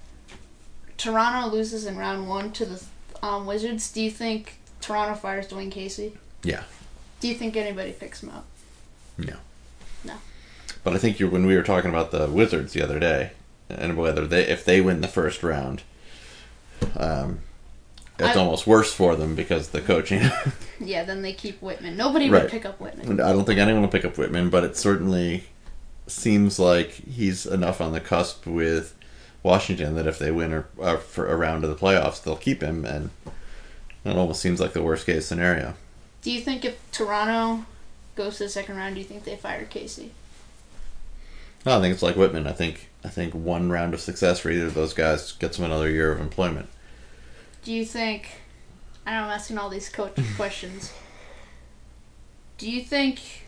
[0.98, 2.82] Toronto loses in round one to the
[3.22, 6.16] um, Wizards, do you think Toronto fires Dwane Casey?
[6.42, 6.62] Yeah.
[7.20, 8.44] Do you think anybody picks him up?
[9.18, 9.36] No.
[10.04, 10.14] No.
[10.84, 13.30] But I think when we were talking about the Wizards the other day,
[13.68, 15.82] and whether they if they win the first round,
[16.96, 17.40] um,
[18.18, 20.22] it's I- almost worse for them because the coaching.
[20.78, 21.96] Yeah, then they keep Wittman.
[21.96, 22.42] Nobody Right.
[22.42, 23.18] would pick up Wittman.
[23.18, 25.44] I don't think anyone will pick up Wittman, but it certainly
[26.06, 28.92] seems like he's enough on the cusp with
[29.46, 32.62] Washington that if they win or, uh, for a round of the playoffs, they'll keep
[32.62, 33.10] him, and
[34.04, 35.74] it almost seems like the worst case scenario.
[36.20, 37.64] Do you think if Toronto
[38.16, 40.10] goes to the second round, do you think they fire Casey?
[41.64, 42.46] No, I think it's like Wittman.
[42.46, 45.66] I think I think one round of success for either of those guys gets them
[45.66, 46.68] another year of employment.
[47.64, 48.40] Do you think?
[49.06, 50.92] I know I'm asking all these coach questions.
[52.58, 53.45] Do you think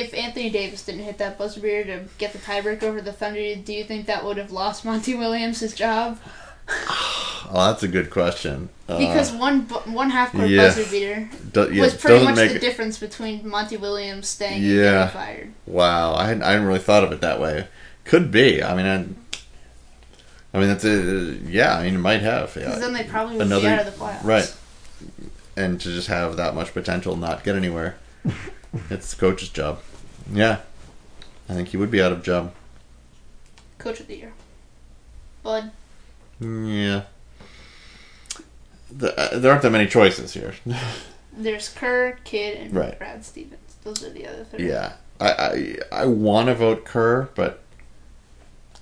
[0.00, 3.54] if Anthony Davis didn't hit that buzzer beater to get the tiebreak over the Thunder,
[3.56, 6.18] do you think that would have lost Monty Williams his job?
[7.52, 8.68] Oh, that's a good question.
[8.88, 10.68] Uh, Because one one half court yeah.
[10.68, 14.62] buzzer beater do- yeah, was pretty much make the it- difference between Monty Williams staying
[14.62, 14.92] and Yeah.
[14.92, 15.52] getting fired.
[15.66, 17.66] Wow, I hadn't, I hadn't really thought of it that way.
[18.04, 18.62] Could be.
[18.62, 21.76] I mean, I, I mean that's a, yeah.
[21.76, 22.54] I mean, it might have.
[22.54, 22.66] Yeah.
[22.66, 24.24] Because then they probably would Another- be out of the playoffs.
[24.24, 24.54] right.
[25.56, 27.96] And to just have that much potential, not get anywhere,
[28.90, 29.80] it's the coach's job.
[30.32, 30.58] Yeah,
[31.48, 32.52] I think he would be out of job.
[33.78, 34.32] Coach of the year.
[35.42, 35.70] Bud.
[36.40, 37.02] Yeah.
[38.90, 40.54] The, uh, there aren't that many choices here.
[41.32, 42.98] There's Kerr, Kidd, and Right.
[42.98, 43.56] Brad Stevens.
[43.84, 44.68] Those are the other three.
[44.68, 47.60] yeah, I I, I want to vote Kerr, but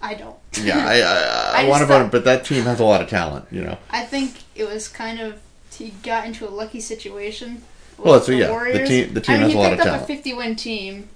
[0.02, 0.36] I don't.
[0.60, 3.00] yeah, I I, I, I want to vote him, but that team has a lot
[3.02, 3.46] of talent.
[3.52, 3.78] You know.
[3.90, 5.40] I think it was kind of
[5.72, 7.62] he got into a lucky situation.
[7.98, 9.80] Well, that's- the yeah, the team- the team I mean, has he a lot picked
[9.82, 10.26] of up talent.
[10.26, 11.08] a 50-win team.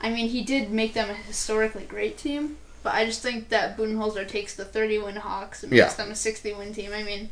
[0.00, 3.76] I mean, he did make them a historically great team, but I just think that
[3.76, 5.84] Budenholzer takes the 30-win Hawks and Yeah.
[5.84, 6.92] makes them a 60-win team.
[6.94, 7.30] I mean,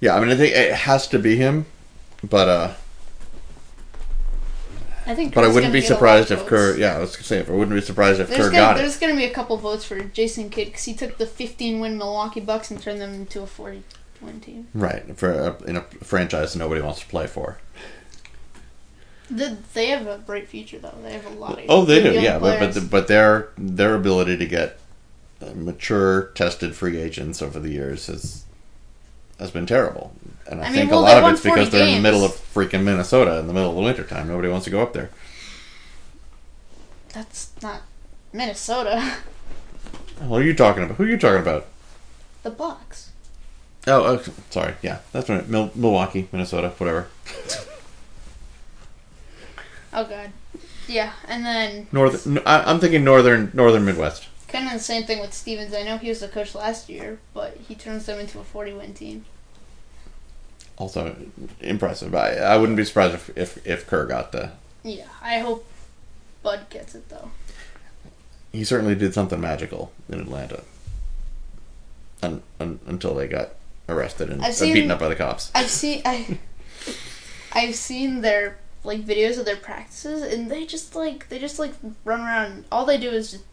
[0.00, 1.66] Yeah, I mean, I think it has to be him,
[2.24, 2.72] but uh,
[5.06, 5.34] I think.
[5.34, 6.76] but I wouldn't be get a lot surprised if Kerr.
[6.76, 8.76] Yeah, I was gonna say if I wouldn't be surprised if There's Kerr gonna, got
[8.76, 8.80] it.
[8.80, 12.40] there's gonna be a couple votes for Jason Kidd because he took the 15-win Milwaukee
[12.40, 14.68] Bucks and turned them into a 40-win team.
[14.74, 17.58] Right for a, in a franchise nobody wants to play for.
[19.30, 20.94] The, they have a bright future though.
[21.02, 22.12] They have a lot of Oh, they do.
[22.12, 24.78] Yeah, but but, the, but their their ability to get
[25.40, 28.44] uh, mature, tested free agents over the years has
[29.38, 30.12] has been terrible.
[30.46, 32.00] And I, I mean, think well, a lot of it's because 40 they're in the
[32.00, 34.28] middle of freaking Minnesota in the middle of the winter time.
[34.28, 35.10] Nobody wants to go up there.
[37.12, 37.82] That's not
[38.32, 39.16] Minnesota.
[40.18, 40.98] What are you talking about?
[40.98, 41.66] Who are you talking about?
[42.42, 43.10] the Bucks.
[43.86, 44.74] Oh, oh sorry.
[44.82, 45.48] Yeah, that's right.
[45.48, 47.08] Mil- Milwaukee, Minnesota, whatever.
[49.92, 50.30] Oh god.
[50.88, 52.38] Yeah, and then Northern.
[52.46, 54.28] I, I'm thinking northern, northern Midwest.
[54.48, 55.74] kind of the same thing with Stevens.
[55.74, 58.94] I know he was the coach last year, but he turns them into a 40-win
[58.94, 59.24] team.
[60.76, 61.14] Also
[61.60, 62.14] impressive.
[62.14, 64.52] I, I wouldn't be surprised if, if if Kerr got the.
[64.82, 65.64] Yeah, I hope
[66.42, 67.30] Bud gets it though.
[68.50, 70.64] He certainly did something magical in Atlanta.
[72.22, 73.50] Un, un, until they got
[73.88, 75.50] arrested and seen- beaten up by the cops.
[75.54, 76.38] I've seen I,
[77.52, 81.72] I've seen their like videos of their practices, and they just like they just like
[82.04, 82.64] run around.
[82.72, 83.44] All they do is just.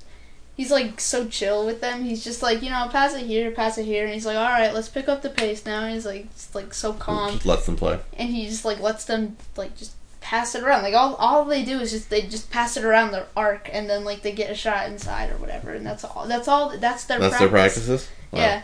[0.58, 2.04] He's like so chill with them.
[2.04, 4.44] He's just like you know, pass it here, pass it here, and he's like, all
[4.44, 5.84] right, let's pick up the pace now.
[5.84, 7.36] And he's like, just like so calm.
[7.36, 7.98] Just lets them play.
[8.18, 10.84] and he just like lets them like just pass it around.
[10.84, 13.90] Like all all they do is just they just pass it around the arc, and
[13.90, 16.28] then like they get a shot inside or whatever, and that's all.
[16.28, 16.78] That's all.
[16.78, 17.40] That's their That's practice.
[17.40, 18.10] their practices.
[18.32, 18.40] Wow.
[18.42, 18.62] Yeah,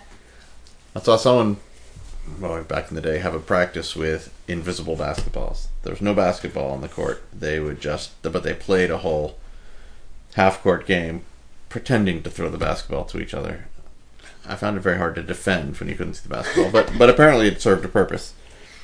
[0.97, 1.55] I saw someone,
[2.39, 5.67] well, back in the day, have a practice with invisible basketballs.
[5.83, 7.23] There was no basketball on the court.
[7.33, 9.37] They would just, but they played a whole
[10.35, 11.23] half court game
[11.69, 13.67] pretending to throw the basketball to each other.
[14.47, 17.09] I found it very hard to defend when you couldn't see the basketball, but but
[17.09, 18.33] apparently it served a purpose.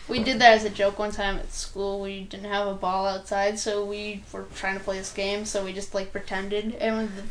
[0.07, 1.99] we did that as a joke one time at school.
[2.01, 5.45] We didn't have a ball outside, so we were trying to play this game.
[5.45, 7.23] So we just like pretended, and the,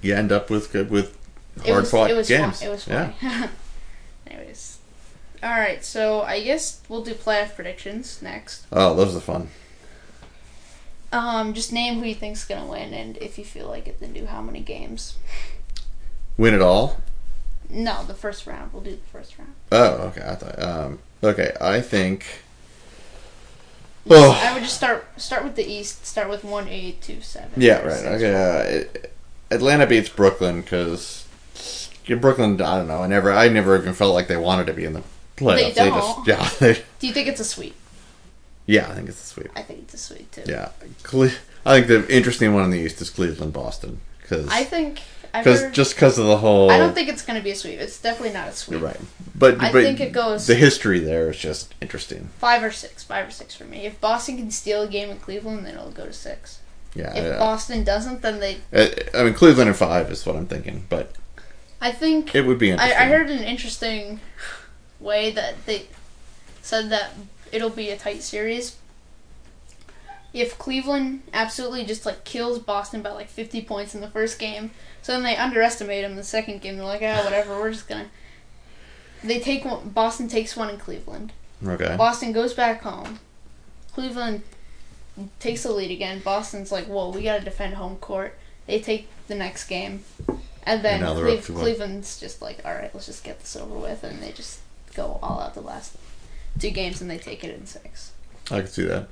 [0.00, 1.16] You end up with good with
[1.64, 2.60] it hard was fought it was games.
[2.60, 2.68] fun.
[2.68, 3.12] It was yeah.
[4.26, 4.78] Anyways,
[5.42, 5.84] all right.
[5.84, 8.66] So I guess we'll do playoff predictions next.
[8.72, 9.48] Oh, those are fun.
[11.12, 14.14] Um, just name who you think's gonna win, and if you feel like it, then
[14.14, 15.16] do how many games.
[16.38, 17.00] Win it all.
[17.68, 18.72] No, the first round.
[18.72, 19.52] We'll do the first round.
[19.70, 20.22] Oh, okay.
[20.22, 20.62] I thought.
[20.62, 22.24] Um, okay, I think.
[24.08, 24.32] Oh.
[24.42, 26.06] I would just start start with the East.
[26.06, 27.50] Start with one eight two seven.
[27.56, 27.92] Yeah, right.
[27.92, 29.14] six, Okay, uh, it,
[29.50, 31.26] Atlanta beats Brooklyn because
[32.06, 32.60] Brooklyn.
[32.60, 33.02] I don't know.
[33.02, 33.32] I never.
[33.32, 35.02] I never even felt like they wanted to be in the
[35.42, 35.74] playoffs.
[35.74, 36.26] They don't.
[36.26, 36.48] Yeah.
[36.60, 37.74] They, Do you think it's a sweep?
[38.66, 38.88] yeah.
[38.90, 39.50] I think it's a sweep.
[39.56, 40.42] I think it's a sweep too.
[40.46, 40.70] Yeah.
[41.02, 41.30] Cle-
[41.64, 45.00] I think the interesting one in the East is Cleveland Boston because I think
[45.32, 46.70] because just because of the whole.
[46.70, 47.78] I don't think it's going to be a sweep.
[47.80, 48.80] It's definitely not a sweep.
[48.80, 49.00] you're right,
[49.34, 52.28] but I but think it goes- The history there is just interesting.
[52.38, 53.02] Five or six.
[53.04, 53.86] Five or six for me.
[53.86, 56.58] If Boston can steal a game in Cleveland, then it'll go to six.
[56.94, 58.58] Yeah, If I- Boston doesn't, then they.
[58.72, 61.12] I, I mean Cleveland in five is what I'm thinking, but
[61.80, 62.84] I think it would be I.
[62.84, 64.20] I heard an interesting
[65.02, 65.86] way that they
[66.62, 67.12] said that
[67.50, 68.76] it'll be a tight series.
[70.32, 74.70] If Cleveland absolutely just like kills Boston by like 50 points in the first game,
[75.02, 76.76] so then they underestimate them in the second game.
[76.76, 78.06] They're like, ah, whatever, we're just gonna.
[79.22, 79.90] They take one.
[79.90, 81.32] Boston takes one in Cleveland.
[81.64, 81.94] Okay.
[81.96, 83.18] Boston goes back home.
[83.92, 84.42] Cleveland
[85.38, 86.20] takes the lead again.
[86.20, 88.38] Boston's like, whoa, we gotta defend home court.
[88.66, 90.04] They take the next game,
[90.64, 91.62] and then And now they're Cleve- up to one.
[91.62, 94.60] Cleveland's just like, all right, let's just get this over with, and they just
[94.94, 95.96] go all out the last
[96.58, 98.12] two games, and they take it in six.
[98.50, 99.08] I can see that.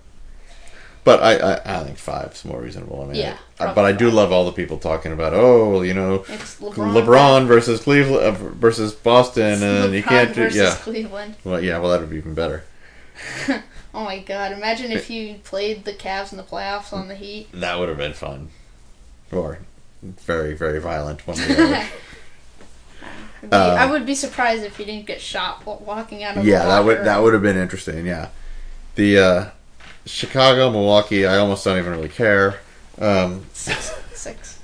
[1.02, 3.02] But I, I, I think five's more reasonable.
[3.02, 5.94] I mean, Yeah, I, but I do love all the people talking about, oh, you
[5.94, 10.48] know, It's LeBron, LeBron, versus Cleveland uh, versus Boston, It's and then you can't do
[10.52, 10.74] yeah.
[10.80, 11.36] Cleveland.
[11.42, 12.64] Well, yeah, well, that would be even better.
[13.92, 14.52] Oh my god!
[14.52, 17.48] Imagine if you played the Cavs in the playoffs on the Heat.
[17.52, 18.50] That would have been fun,
[19.32, 19.58] or
[20.00, 21.36] very, very violent one.
[21.40, 21.74] Or the other.
[21.74, 23.06] It'd be-
[23.50, 26.44] Uh, I would be surprised if he didn't get shot walking out of.
[26.44, 28.06] yeah, the that would that would have been interesting.
[28.06, 28.28] Yeah,
[28.96, 29.50] the uh,
[30.06, 32.60] Chicago, Milwaukee, I almost don't even really care.
[33.00, 34.60] Um, six, six,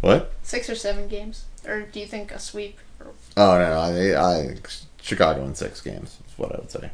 [0.00, 0.32] what?
[0.42, 2.78] six or seven games, or do you think a sweep?
[3.00, 4.56] Or, Oh no, I, I
[5.00, 6.90] Chicago in six games is what I would say.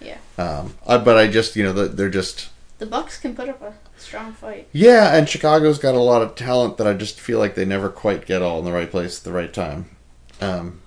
[0.00, 0.16] Yeah.
[0.36, 3.62] Um, I, but I just you know the- they're just the Bucks can put up
[3.62, 4.66] a strong fight.
[4.72, 7.88] yeah, and Chicago's got a lot of talent that I just feel like they never
[7.88, 9.86] quite get all in the right place at the right time.
[10.42, 10.80] Um,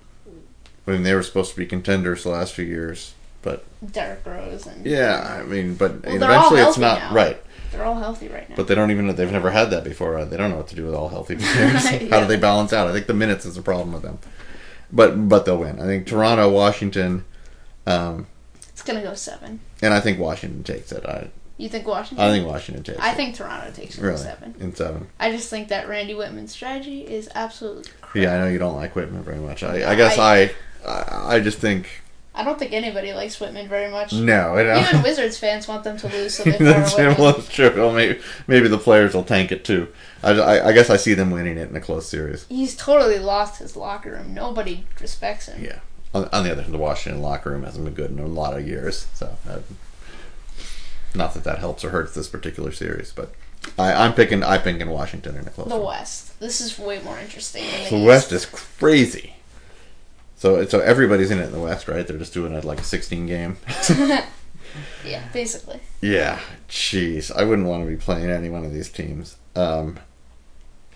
[0.86, 4.66] I mean, they were supposed to be contenders the last few years, but Derrick Rose
[4.66, 7.14] and yeah, I mean, but Well, eventually it's not now.
[7.14, 7.42] right.
[7.72, 8.56] they're all healthy right now.
[8.56, 10.16] But they don't even they've never had that before.
[10.18, 11.84] Uh, They don't know what to do with all healthy players.
[12.10, 12.86] How do they balance out?
[12.88, 14.18] I think the minutes is a problem with them.
[14.92, 15.80] But but they'll win.
[15.80, 17.24] I think Toronto, Washington,
[17.86, 18.26] um,
[18.68, 19.58] it's gonna go seven.
[19.82, 21.04] and I think Washington takes it.
[21.04, 22.26] I You think Washington?
[22.26, 23.16] I think Washington takes I it.
[23.16, 24.54] think Toronto takes it in really seven.
[24.60, 25.08] in seven.
[25.18, 27.90] I just think that Randy Wittman's strategy is absolutely.
[28.02, 28.14] Crap.
[28.16, 29.62] Yeah, I know you don't like Wittman very much.
[29.62, 30.50] I, I guess I,
[30.86, 31.88] I I just think
[32.34, 34.12] I don't think anybody likes Wittman very much.
[34.12, 34.58] no.
[34.60, 37.36] Even Wizards fans want them to lose, so they that's, fire well, Wittman.
[37.36, 37.72] that's true.
[37.74, 39.88] Well, maybe maybe the players will tank it too.
[40.22, 42.44] I, I, I guess I see them winning it in a close series.
[42.50, 44.34] He's totally lost his locker room.
[44.34, 45.64] Nobody respects him.
[45.64, 45.78] Yeah.
[46.14, 48.56] On, on the other hand, the Washington locker room hasn't been good in a lot
[48.56, 49.06] of years.
[49.14, 49.60] So, uh,
[51.16, 53.32] not that that helps or hurts this particular series, but
[53.78, 55.86] I, I'm picking I'm picking Washington in a close The one.
[55.86, 56.38] West.
[56.40, 59.34] This is way more interesting than the The West is crazy.
[60.36, 62.06] So so everybody's in it in the West, right?
[62.06, 63.56] They're just doing it like a 16 game.
[65.06, 65.80] Yeah, basically.
[66.02, 66.38] yeah,
[66.68, 69.36] jeez, I wouldn't want to be playing any one of these teams.
[69.54, 69.98] Um,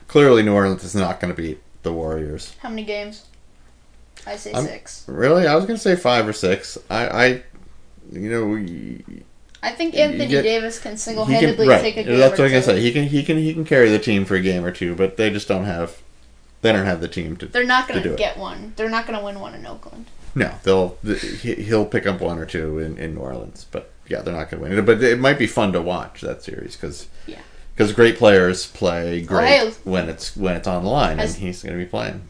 [0.06, 2.54] clearly, New Orleans is not going to beat the Warriors.
[2.60, 3.24] How many games?
[4.26, 5.04] I say I'm- six.
[5.08, 6.76] Really, I was going to say five or six.
[6.90, 7.26] I, I
[8.12, 9.22] you know, we-
[9.62, 11.80] I think Anthony get- Davis can single-handedly right.
[11.80, 12.18] take a game.
[12.18, 12.80] That's what I'm gonna say.
[12.80, 15.16] He can he can he can carry the team for a game or two, but
[15.16, 16.00] they just don't have
[16.62, 17.46] they don't have the team to.
[17.46, 18.18] They're not going to it.
[18.18, 18.74] get one.
[18.76, 20.06] They're not going to win one in Oakland.
[20.34, 24.20] No, they'll he, he'll pick up one or two in, in New Orleans, but yeah,
[24.22, 24.86] they're not going to win it.
[24.86, 27.40] But it might be fun to watch that series because Yeah.
[27.74, 29.72] because great players play oh, great hey.
[29.84, 32.28] when it's when it's on the line, and he's going to be playing.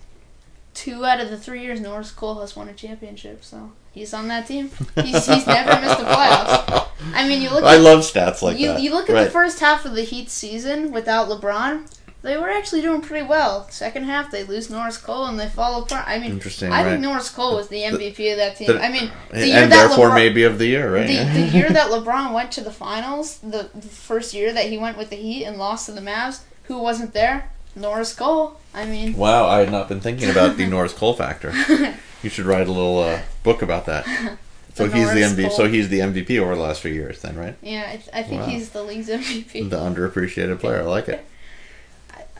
[0.74, 4.28] Two out of the three years, Norris Cole has won a championship, so he's on
[4.28, 4.70] that team.
[4.94, 6.86] He's, he's never missed the playoffs.
[7.14, 7.64] I mean, you look.
[7.64, 8.80] I At, love stats like you, that.
[8.82, 9.24] you look at right.
[9.24, 11.90] the first half of the Heat season without LeBron.
[12.22, 13.66] They were actually doing pretty well.
[13.70, 16.06] Second half, they lose Norris Cole and they fall apart.
[16.06, 16.90] I mean, Interesting, I right.
[16.90, 18.66] think Norris Cole was the MVP of that team.
[18.66, 21.06] The- I mean, the and, year and that therefore LeBron, maybe of the year, right?
[21.06, 24.76] the, the year that LeBron went to the finals, the, the first year that he
[24.76, 27.50] went with the Heat and lost to the Mavs, who wasn't there?
[27.76, 28.56] Norris Cole.
[28.74, 31.52] I mean, Wow, I had not been thinking about the Norris Cole factor.
[32.22, 34.06] You should write a little uh, book about that.
[34.74, 35.48] So he's the MVP.
[35.48, 35.56] Cole.
[35.56, 37.56] So he's the MVP over the last few years, then, right?
[37.60, 37.82] yeah,
[38.14, 38.46] I, I think Wow.
[38.46, 39.68] he's the league's MVP.
[39.68, 40.78] The underappreciated player.
[40.80, 41.24] I like it.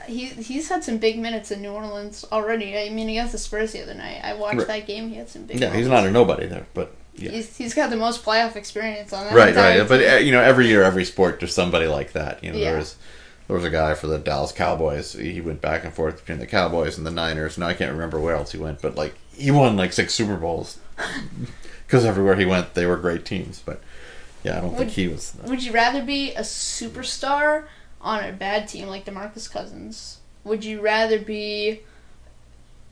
[0.07, 2.77] He he's had some big minutes in New Orleans already.
[2.79, 4.67] I mean, against the Spurs the other night, I watched Right.
[4.69, 5.09] that game.
[5.11, 5.61] He had some big.
[5.61, 7.31] Yeah, he's not a nobody there, but yeah.
[7.33, 9.35] He's, he's got the most playoff experience on that.
[9.35, 9.87] right, right.
[9.89, 10.11] But team.
[10.13, 12.43] uh, you know, every year, every sport, there's somebody like that.
[12.43, 12.71] You know, Yeah.
[12.71, 12.97] there was
[13.51, 15.15] there was a guy for the Dallas Cowboys.
[15.15, 17.59] He went back and forth between the Cowboys and the Niners.
[17.59, 20.37] Now I can't remember where else he went, but like he won like six Super
[20.37, 20.79] Bowls
[21.85, 23.61] because everywhere he went, they were great teams.
[23.67, 23.81] But
[24.45, 25.37] yeah, I don't Would- think he was.
[25.43, 27.65] Would you rather be a superstar
[28.01, 30.19] on a bad team like DeMarcus Cousins?
[30.45, 31.81] Would you rather be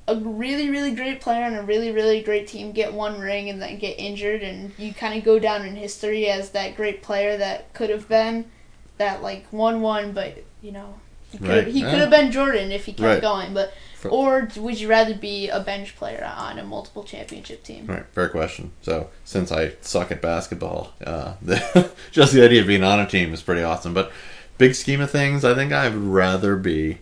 [0.08, 3.62] a really, really great player on a really, really great team, get one ring, and
[3.62, 7.36] then get injured, and you kind of go down in history as that great player
[7.36, 8.50] that could have been,
[8.96, 10.94] that like won one, but you know
[11.30, 11.66] He could, Right.
[11.68, 11.90] he Yeah.
[11.90, 13.20] could have been Jordan if he kept Right.
[13.20, 17.62] going, but For- or would you rather be a bench player on a multiple championship
[17.62, 17.84] team?
[17.86, 18.70] Right, fair question.
[18.80, 23.04] So, since I suck at basketball, uh, the, just the idea of being on a
[23.06, 23.92] team is pretty awesome.
[23.92, 24.10] But
[24.56, 27.00] big scheme of things, I think I'd rather be,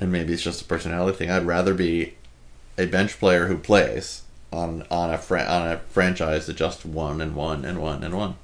[0.00, 1.30] and maybe it's just a personality thing.
[1.30, 2.14] I'd rather be
[2.76, 4.22] a bench player who plays
[4.52, 8.16] on on a fran- on a franchise that just won and won and won and
[8.16, 8.34] won.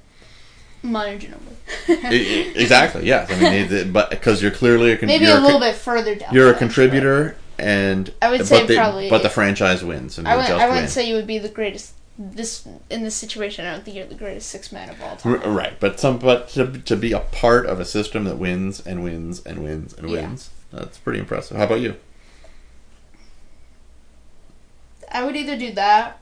[0.83, 1.55] Manu Ginobili.
[1.89, 3.05] I- I- exactly.
[3.05, 3.29] Yes.
[3.31, 6.15] I mean, but because you're clearly a con- Maybe you're a little con- bit further
[6.15, 6.33] down.
[6.33, 10.27] You're a contributor, and I would but say the, probably- but the franchise wins and
[10.27, 10.87] I just I wouldn't win.
[10.89, 11.93] say you would be the greatest.
[12.19, 15.37] This in this situation, I don't think you're the greatest six man of all R-
[15.39, 15.55] time.
[15.55, 19.03] Right, but some but to, to be a part of a system that wins and
[19.03, 20.21] wins and wins and Yeah.
[20.21, 21.57] wins, that's pretty impressive.
[21.57, 21.95] How about you?
[25.11, 26.20] I would either do that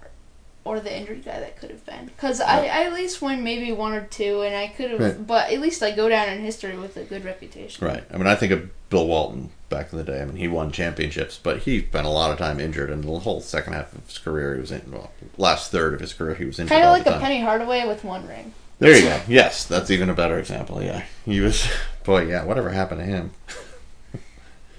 [0.66, 2.06] or the injured guy that could have been.
[2.06, 5.00] Because I, I at least win maybe one or two, and I could have.
[5.00, 5.28] Right.
[5.28, 7.86] But at least I go down in history with a good reputation.
[7.86, 8.04] Right.
[8.14, 10.22] I mean, I think of Bill Walton back in the day.
[10.22, 13.20] I mean, he won championships, but he spent a lot of time injured, and the
[13.20, 14.92] whole second half of his career, he was in.
[14.92, 17.14] Well, last third of his career, he was injured Kind of all like the a
[17.14, 17.22] time.
[17.22, 18.54] Penny Hardaway with one ring.
[18.80, 19.22] There you go.
[19.28, 20.82] Yes, that's even a better example.
[20.82, 21.68] Yeah, he was.
[22.04, 22.44] Boy, yeah.
[22.46, 23.32] Whatever happened to him?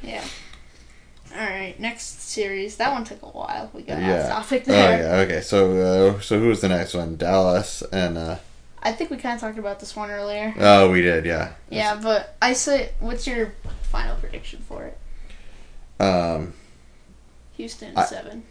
[0.02, 0.24] Yeah.
[1.40, 2.76] All right, next series.
[2.76, 3.70] That one took a while.
[3.72, 4.36] We got yeah.
[4.36, 4.98] off topic there.
[4.98, 5.20] Oh yeah.
[5.22, 5.40] Okay.
[5.40, 5.72] So
[6.16, 7.16] uh, so who was the next one?
[7.16, 8.18] Dallas and.
[8.18, 8.36] uh
[8.82, 10.54] I think we kind of talked about this one earlier.
[10.58, 11.24] Oh, we did.
[11.24, 11.52] Yeah.
[11.70, 14.98] Yeah, but I say, what's your final prediction for it?
[16.02, 16.52] Um.
[17.56, 18.42] Houston I- seven.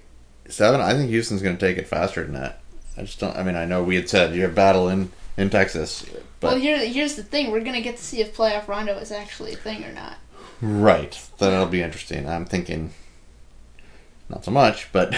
[0.47, 0.81] Seven.
[0.81, 2.59] I think Houston's going to take it faster than that.
[2.97, 3.37] I just don't.
[3.37, 6.07] I mean, I know we had said you're battle in in Texas,
[6.39, 9.11] but well, here, here's the thing: we're gonna get to see if playoff Rondo is
[9.11, 10.17] actually a thing or not.
[10.61, 11.29] Right.
[11.37, 12.27] That'll be interesting.
[12.27, 12.93] I'm thinking,
[14.29, 15.15] not so much, but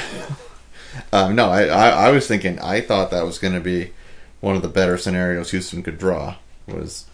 [1.13, 1.49] um, no.
[1.49, 2.59] I, I I was thinking.
[2.59, 3.91] I thought that was going to be
[4.39, 6.35] one of the better scenarios Houston could draw
[6.67, 7.05] was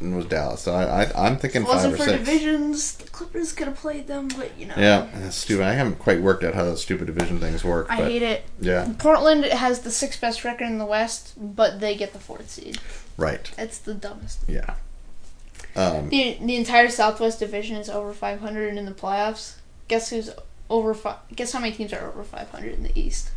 [0.00, 0.62] was Dallas.
[0.62, 2.18] So I, I I'm thinking wasn't five or for six.
[2.18, 4.74] divisions, the Clippers could have played them, but you know.
[4.76, 5.64] Yeah, that's stupid.
[5.64, 7.86] I haven't quite worked out how those stupid division things work.
[7.90, 8.44] I but hate it.
[8.60, 12.50] yeah, Portland has the sixth best record in the West, but they get the fourth
[12.50, 12.78] seed.
[13.16, 13.50] right.
[13.58, 14.40] It's the dumbest.
[14.48, 14.74] Yeah.
[15.76, 19.54] Um, The the entire Southwest Division is over 500 in the playoffs.
[19.88, 20.30] Guess who's
[20.68, 20.94] over?
[20.94, 23.30] Fi- guess how many teams are over 500 in the East?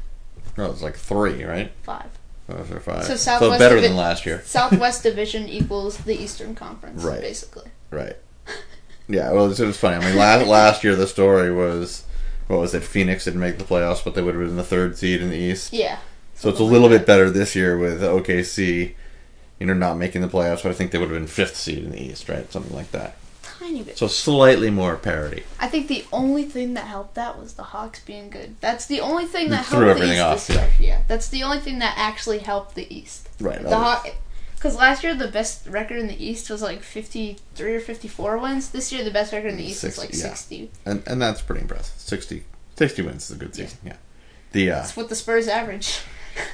[0.57, 1.71] oh, it's like three, right?
[1.83, 2.09] Five.
[2.47, 3.05] Those are five.
[3.05, 4.41] So So, better Divi- than last year.
[4.45, 7.21] Southwest Division equals the Eastern Conference, Right.
[7.21, 7.69] basically.
[7.89, 8.17] Right.
[9.09, 9.97] Yeah, well, it was funny.
[9.97, 12.03] I mean, last last year the story was,
[12.47, 12.83] what was it?
[12.85, 15.35] Phoenix didn't make the playoffs, but they would have been the third seed in the
[15.37, 15.73] East.
[15.73, 15.97] Yeah.
[16.35, 18.93] So it's a little bit better this year with OKC,
[19.59, 20.63] you know, not making the playoffs.
[20.63, 22.51] But I think they would have been fifth seed in the East, right?
[22.51, 23.17] Something like that.
[23.41, 23.97] Tiny bit.
[23.97, 25.43] So slightly more parity.
[25.59, 28.55] I think the only thing that helped that was the Hawks being good.
[28.59, 30.89] That's the only thing that Threw helped the everything East off, this year.
[30.89, 33.29] Yeah, that's the only thing that actually helped the East.
[33.39, 33.61] Right.
[33.61, 34.13] The
[34.63, 38.07] because last year the best record in the East was like fifty three or fifty
[38.07, 38.69] four wins.
[38.69, 40.29] This year the best record in the East is like yeah.
[40.29, 40.71] sixty.
[40.85, 41.99] and and that's pretty impressive.
[41.99, 42.45] 60,
[42.77, 43.77] 60 wins is a good season.
[43.85, 43.97] Yeah.
[44.53, 45.99] The uh, That's what the Spurs average.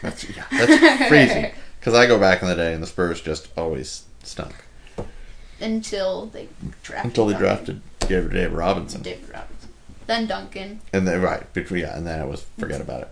[0.02, 1.52] that's yeah, that's crazy.
[1.80, 4.54] Because I go back in the day and the Spurs just always stunk
[5.62, 6.48] Until they
[6.84, 7.06] drafted.
[7.06, 9.02] until they drafted David, David Robinson.
[9.02, 9.70] David Robinson.
[10.08, 10.82] Then Duncan.
[10.92, 13.10] And then right, between yeah, and then it was forget about it.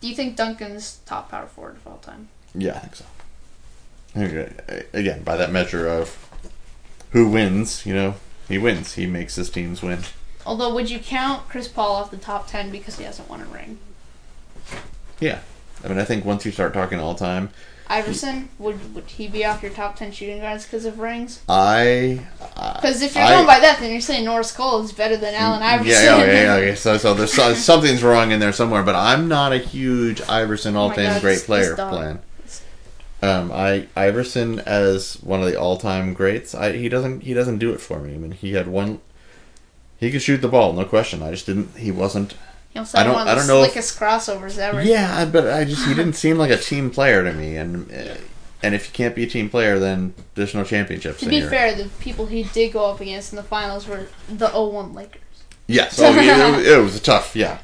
[0.00, 2.28] Do you think Duncan's top power forward of all time?
[2.54, 3.04] Yeah, I think so.
[4.16, 6.30] Uh, Again, by that measure of
[7.10, 8.14] who wins, you know,
[8.48, 8.94] he wins.
[8.94, 10.00] He makes his teams win.
[10.46, 13.46] Although, would you count Chris Paul off the top ten because he hasn't won a
[13.46, 13.78] ring?
[15.18, 15.40] Yeah,
[15.84, 17.50] I mean, I think once you start talking all time,
[17.88, 21.40] Iverson would would he be off your top ten shooting guards because of rings?
[21.48, 22.20] I
[22.76, 25.34] Because if you're I- going by that, then you're saying Norris Cole is better than
[25.34, 25.92] Allen Iverson.
[25.92, 26.74] Yeah, yeah, yeah, okay.
[26.74, 30.74] So, so there's so- something's wrong in there somewhere, but I'm not a huge Iverson
[30.76, 32.20] Oh all-time God, great player plan.
[33.22, 36.54] Um, I Iverson as one of the all-time greats.
[36.54, 38.14] I he doesn't he doesn't do it for me.
[38.14, 39.00] I mean, he had one.
[39.98, 41.22] He could shoot the ball, no question.
[41.22, 41.76] I just didn't.
[41.76, 42.34] He wasn't.
[42.76, 44.82] He also I don't- one of I don't know if- slickest crossovers ever.
[44.82, 47.56] Yeah, but I just he didn't seem like a team player to me.
[47.56, 48.16] And uh,
[48.62, 51.20] and if you can't be a team player, then there's no championships.
[51.20, 54.48] To be fair, the people he did go up against in the finals were the
[54.50, 55.22] 01 Lakers.
[55.66, 57.58] Yes, oh, it, it was a tough, yeah.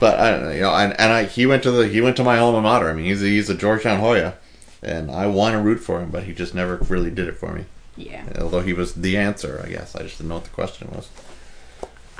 [0.00, 2.16] But I don't know, you know, and, and I he went to the he went
[2.16, 2.90] to my alma mater.
[2.90, 4.34] I mean, he's a, he's a Georgetown Hoya,
[4.82, 7.52] and I want to root for him, but he just never really did it for
[7.52, 7.66] me.
[7.96, 8.24] Yeah.
[8.40, 9.94] Although he was the answer, I guess.
[9.94, 11.08] I just didn't know what the question was.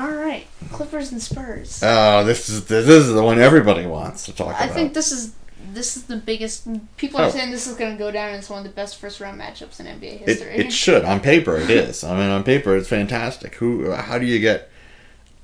[0.00, 1.82] All right, Clippers and Spurs.
[1.84, 4.70] Oh, this is this is the one everybody wants to talk I about.
[4.70, 5.34] I think this is
[5.74, 6.66] this is the biggest.
[6.96, 7.30] People are Oh.
[7.30, 9.78] saying this is going to go down as one of the best first round matchups
[9.78, 10.56] in NBA it, history.
[10.56, 12.02] it should on paper it is.
[12.02, 13.56] I mean, on paper it's fantastic.
[13.56, 13.90] Who?
[13.90, 14.70] How do you get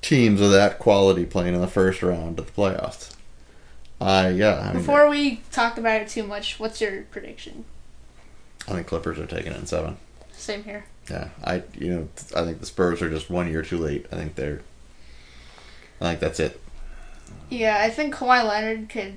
[0.01, 3.15] teams of that quality playing in the first round of the playoffs?
[4.01, 4.59] Uh, yeah.
[4.59, 7.67] I mean, Before we talk about it too much, what's your prediction?
[8.67, 9.99] I think Clippers are taking it in seven.
[10.33, 10.87] Same here.
[11.11, 14.07] Yeah, I you know I think the Spurs are just one year too late.
[14.13, 14.61] I think they're.
[16.01, 16.61] I think that's it.
[17.49, 19.17] Yeah, I think Kawhi Leonard could.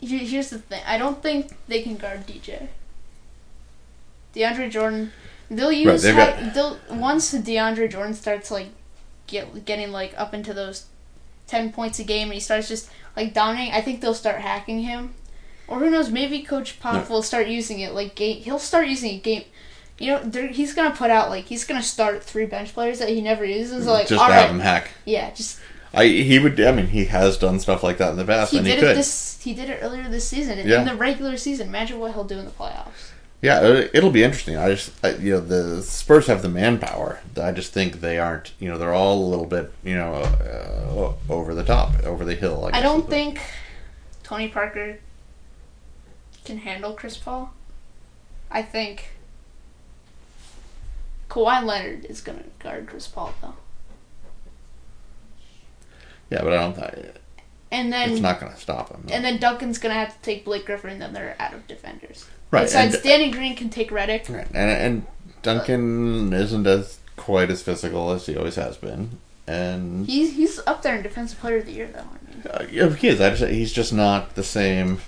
[0.00, 0.82] Here's the thing.
[0.86, 2.68] I don't think they can guard DJ.
[4.34, 5.12] DeAndre Jordan,
[5.50, 8.68] they'll use how, got- they'll once DeAndre Jordan starts like
[9.26, 10.86] get getting like up into those
[11.46, 13.72] ten points a game and he starts just like dominating.
[13.72, 15.14] I think they'll start hacking him,
[15.68, 16.10] or who knows?
[16.10, 17.14] Maybe Coach Pop No.
[17.14, 18.42] will start using it like game.
[18.42, 19.44] He'll start using it game.
[19.98, 23.20] You know, he's gonna put out like he's gonna start three bench players that he
[23.20, 23.86] never uses.
[23.86, 24.90] Like, just to have right, him hack.
[25.04, 25.58] yeah, just
[25.94, 26.60] I he would.
[26.60, 28.84] I mean, he has done stuff like that in the past, he and did he
[28.84, 29.40] it this.
[29.42, 30.80] He did it earlier this season yeah.
[30.80, 31.68] in the regular season.
[31.68, 33.12] Imagine what he'll do in the playoffs.
[33.40, 34.56] Yeah, it- it'll be interesting.
[34.56, 37.20] I just, I, you know, the Spurs have the manpower.
[37.40, 38.52] I just think they aren't.
[38.58, 42.34] You know, they're all a little bit, you know, uh, over the top, over the
[42.34, 42.68] hill.
[42.72, 43.40] I, I don't think
[44.22, 44.98] Tony Parker
[46.44, 47.54] can handle Chris Paul.
[48.50, 49.10] I think
[51.28, 53.54] Kawhi Leonard is going to guard Chris Paul though,
[56.30, 56.74] Yeah, but I don't.
[56.76, 57.14] think
[57.72, 59.06] and then it's not going to stop him.
[59.10, 61.66] and then Duncan's going to have to take Blake Griffin, and then they're out of
[61.66, 62.24] defenders.
[62.52, 64.28] right, Besides, and, Danny Green can take Redick.
[64.28, 65.06] right, and and
[65.42, 69.18] Duncan isn't as quite as physical as he always has been,
[69.48, 72.00] and He's he's up there in Defensive Player of the Year though.
[72.00, 72.42] I mean.
[72.50, 73.20] uh, yeah, he is.
[73.20, 75.00] I just, he's just not the same,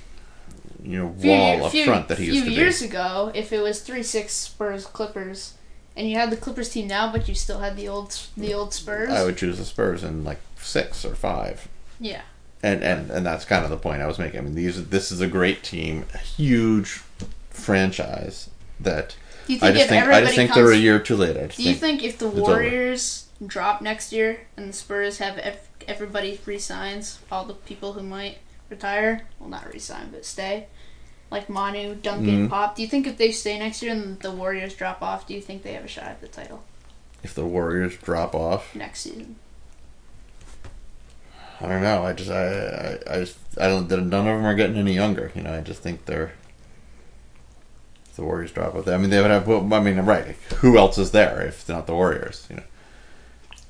[0.83, 2.55] you know, few, wall up few, front that he used to be.
[2.55, 5.55] Few years ago, if it was three six Spurs Clippers,
[5.99, 8.73] and you had the Clippers team now, but you still had the old the old
[8.73, 9.11] Spurs.
[9.11, 11.69] I would choose the Spurs in like six or five.
[11.99, 12.23] yeah,
[12.63, 14.39] and and and that's kind of the point I was making.
[14.39, 17.03] I mean, these this is a great team, a huge
[17.51, 19.17] franchise that
[19.49, 21.17] do you I just if think everybody I just think comes, they're a year too
[21.17, 21.37] late.
[21.37, 22.29] I just do you think, think if the.
[22.29, 28.03] Warriors drop next year and the Spurs have ev- everybody resigns, all the people who
[28.03, 28.39] might
[28.71, 30.69] retire, well not resign but stay,
[31.31, 32.51] like Manu, Duncan, Mhm.
[32.51, 32.77] Pop.
[32.77, 35.41] Do you think if they stay next year and the Warriors drop off, do you
[35.41, 36.63] think they have a shot at the title
[37.23, 39.37] if the Warriors drop off, next season?
[41.61, 42.05] I don't know.
[42.05, 43.91] I just I I, I just I don't.
[43.91, 45.33] None of them are getting any younger.
[45.35, 46.33] You know, I just think they're.
[48.11, 49.47] If the Warriors drop off, I mean, they would have.
[49.47, 50.37] Well, I mean, right?
[50.59, 52.47] Who else is there if not the Warriors?
[52.51, 52.63] You know.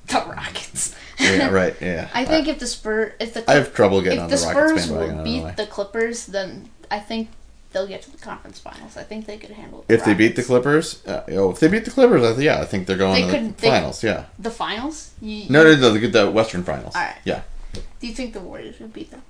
[0.08, 0.94] The Rockets.
[1.20, 1.76] Yeah, right.
[1.82, 2.08] Yeah.
[2.14, 4.46] I think if the Spurs, if the I have trouble getting if on the the,
[4.54, 4.90] Rockets Spurs.
[4.90, 7.28] Will beat the Clippers, then I think
[7.72, 8.96] they'll get to the conference finals.
[8.96, 9.84] I think they could handle.
[9.86, 12.38] The If they beat the Clippers, uh, oh, if they beat the Clippers, I th-
[12.44, 14.02] yeah, I think they're going They to the could- they- finals.
[14.02, 14.24] Yeah.
[14.38, 16.94] the finals, you, No, no, no, the, the Western Finals.
[16.96, 17.16] All right.
[17.24, 17.42] Yeah,
[17.74, 19.22] Do you think the Warriors would beat them,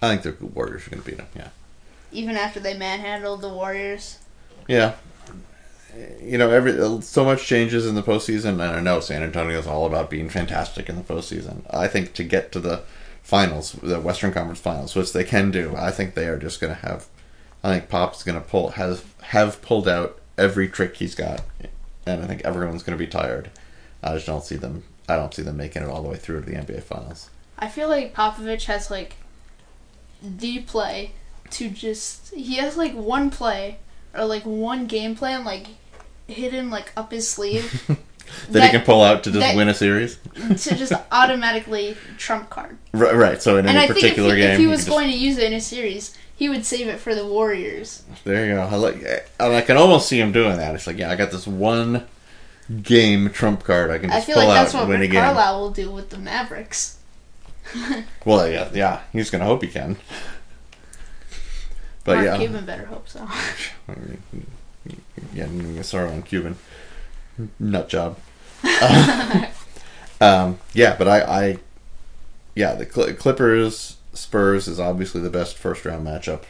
[0.00, 1.26] I think the Warriors are going to beat them.
[1.36, 1.48] Yeah,
[2.12, 4.18] even after they manhandled the Warriors?
[4.68, 4.94] yeah.
[6.22, 9.66] You know, every so much changes in the postseason, and I know San Antonio is
[9.66, 11.64] all about being fantastic in the postseason.
[11.68, 12.80] I think to get to the
[13.22, 16.74] finals, the Western Conference Finals, which they can do, I think they are just going
[16.74, 17.06] to have.
[17.64, 21.42] I think Pop's going to pull has have pulled out every trick he's got,
[22.06, 23.50] and I think everyone's going to be tired.
[24.02, 24.84] I just don't see them.
[25.08, 27.30] I don't see them making it all the way through to the NBA Finals.
[27.58, 29.14] I feel like Popovich has like
[30.22, 31.12] the play
[31.50, 33.78] to just he has like one play
[34.14, 35.66] or like one game plan like
[36.28, 37.98] hidden like up his sleeve that,
[38.52, 40.18] That- he can pull out to just that- win a series.
[40.34, 42.78] to just automatically trump card.
[42.92, 43.42] Right, right.
[43.42, 45.10] So in And any I think if he, particular game, if he was just- going
[45.10, 48.02] to use it in a series, he would save it for the Warriors.
[48.24, 48.62] there you go.
[48.62, 48.96] I like.
[49.38, 50.74] and I can almost see him doing that.
[50.74, 52.04] It's like, yeah, I got this one
[52.82, 53.92] game trump card.
[53.92, 55.12] I can I feel like that's what Rick.
[55.12, 56.98] Carlisle will do with the Mavericks.
[58.24, 59.02] Well, yeah, yeah.
[59.12, 59.96] He's gonna hope he can.
[62.02, 63.28] But Mark yeah, Cuban better hope so.
[65.32, 66.56] yeah, sorry on Cuban.
[67.60, 68.18] Nut job.
[70.20, 71.58] um, yeah, but I, I,
[72.56, 76.44] yeah, the Cl- Clippers Spurs is obviously the best first round matchup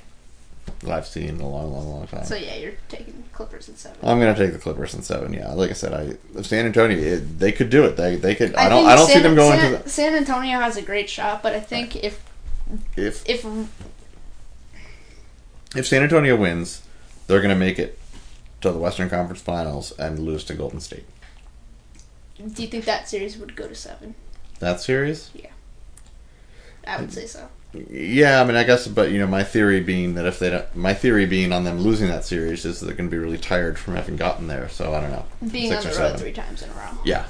[0.81, 2.25] that I've seen in a long, long, long time.
[2.25, 3.99] so yeah, you're taking Clippers at seven.
[4.03, 5.33] I'm gonna take the Clippers in seven.
[5.33, 7.97] Yeah, like I said, I San Antonio, it, they could do it.
[7.97, 8.55] They they could.
[8.55, 8.87] I, don't.
[8.87, 11.55] I don't see them going San, to the, San Antonio has a great shot, but
[11.55, 12.23] I think if.
[12.97, 13.45] If if
[15.77, 16.83] if San Antonio wins,
[17.27, 17.99] they're gonna make it
[18.63, 21.05] to the Western Conference Finals and lose to Golden State.
[22.37, 24.15] do you think that series would go to seven?
[24.61, 25.31] That series?
[26.87, 27.49] I would say so.
[27.91, 30.77] Yeah, I mean, I guess, but you know, my theory being that if they don't,
[30.77, 33.79] my theory being on them losing that series is they're going to be really tired
[33.79, 34.69] from having gotten there.
[34.69, 35.25] So I don't know.
[35.51, 36.19] Being Six on the road seven.
[36.21, 36.91] three times in a row.
[37.05, 37.25] Yeah.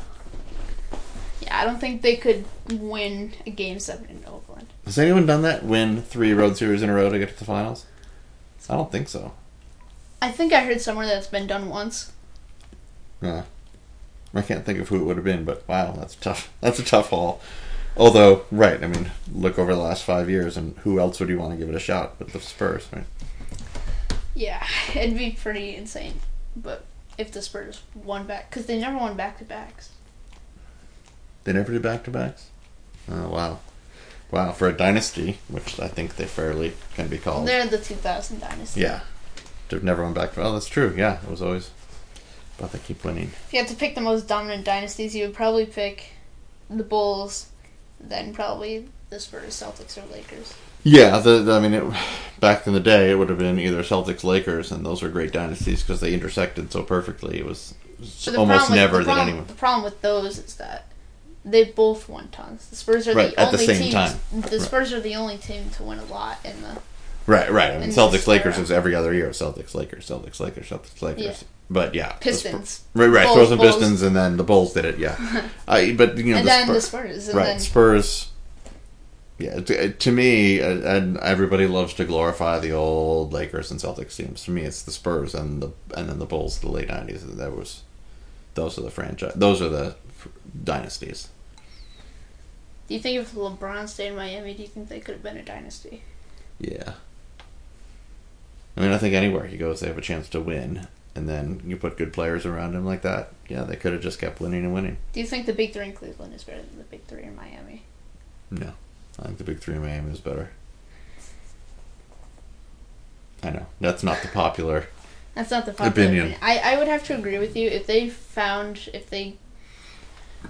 [1.43, 4.67] Yeah, I don't think they could win a game seven in Oakland.
[4.85, 5.65] Has anyone done that?
[5.65, 7.87] Win three road series in a row to get to the finals?
[8.69, 9.33] I don't think so.
[10.21, 12.13] I think I heard somewhere that's been done once.
[13.21, 13.43] Uh,
[14.35, 16.53] I can't think of who it would have been, but wow, that's tough.
[16.61, 17.41] That's a tough haul.
[17.97, 21.39] Although, right, I mean, look over the last five years, and who else would you
[21.39, 23.05] want to give it a shot but the Spurs, right?
[24.35, 26.21] Yeah, it'd be pretty insane.
[26.57, 26.85] But
[27.19, 29.91] if the Spurs won back because they never won back to backs.
[31.45, 32.49] They never did back to backs.
[33.11, 33.59] Oh wow,
[34.31, 37.47] wow for a dynasty, which I think they fairly can be called.
[37.47, 38.81] They're the 2000 dynasty.
[38.81, 39.01] Yeah,
[39.69, 40.39] they've never won back.
[40.39, 40.95] Oh, that's true.
[40.97, 41.71] Yeah, it was always.
[42.59, 43.33] But they keep winning.
[43.47, 46.13] If you had to pick the most dominant dynasties, you would probably pick
[46.71, 47.49] the Bulls,
[48.03, 50.55] then probably the Spurs, Celtics, or Lakers.
[50.85, 51.85] Yeah, the, the- I mean, it,
[52.41, 55.33] back in the day, it would have been either Celtics, Lakers, and those were great
[55.33, 57.39] dynasties because they intersected so perfectly.
[57.39, 59.47] It was, almost problem with- never the that problem, anyone.
[59.47, 60.87] The problem with those is that
[61.45, 62.69] they both won tons.
[62.69, 63.93] The Spurs are Right, the the only same team.
[63.93, 64.19] time.
[64.33, 64.61] The Right.
[64.61, 66.79] Spurs are the only team to win a lot in the.
[67.27, 67.71] Right, right.
[67.71, 68.65] I mean, And Celtics, Lakers era.
[68.65, 69.31] is every other year.
[69.31, 71.23] Celtics, Lakers, Celtics, Lakers, Celtics, Lakers.
[71.25, 71.35] Yeah.
[71.71, 72.85] But yeah, Spurs- Pistons.
[72.95, 73.25] Right, right.
[73.25, 73.77] Bulls, Frozen Bulls.
[73.77, 74.99] Pistons, and then the Bulls did it.
[74.99, 75.17] Yeah,
[75.69, 77.29] I, but you know, and the then Spurs, the Spurs.
[77.29, 77.47] And right?
[77.47, 78.29] then Spurs.
[79.39, 84.15] Yeah, to, to me, uh, and everybody loves to glorify the old Lakers and Celtics
[84.17, 84.45] teams.
[84.45, 87.25] To me, it's the Spurs and the and then the Bulls, in the late nineties.
[87.27, 87.83] That was,
[88.55, 89.33] those are the franchise.
[89.35, 89.97] Those are the
[90.63, 91.29] dynasties.
[92.89, 95.39] Do you think if LeBron stayed in Miami, do you think they could have been
[95.39, 96.03] a dynasty?
[96.59, 96.93] Yeah.
[98.77, 100.87] I mean, I think anywhere he goes, they have a chance to win.
[101.15, 103.33] And then you put good players around him like that.
[103.49, 104.97] Yeah, they could have just kept winning and winning.
[105.13, 107.37] Do you think the Big Three in Cleveland is better than the Big Three in
[107.37, 107.83] Miami?
[108.51, 108.73] No,
[109.19, 110.51] I think the big three in Miami is better.
[113.43, 114.87] I know that's not the popular.
[115.35, 116.27] That's not the popular Opinion.
[116.33, 116.41] opinion.
[116.43, 119.37] I, I would have to agree with you if they found if they.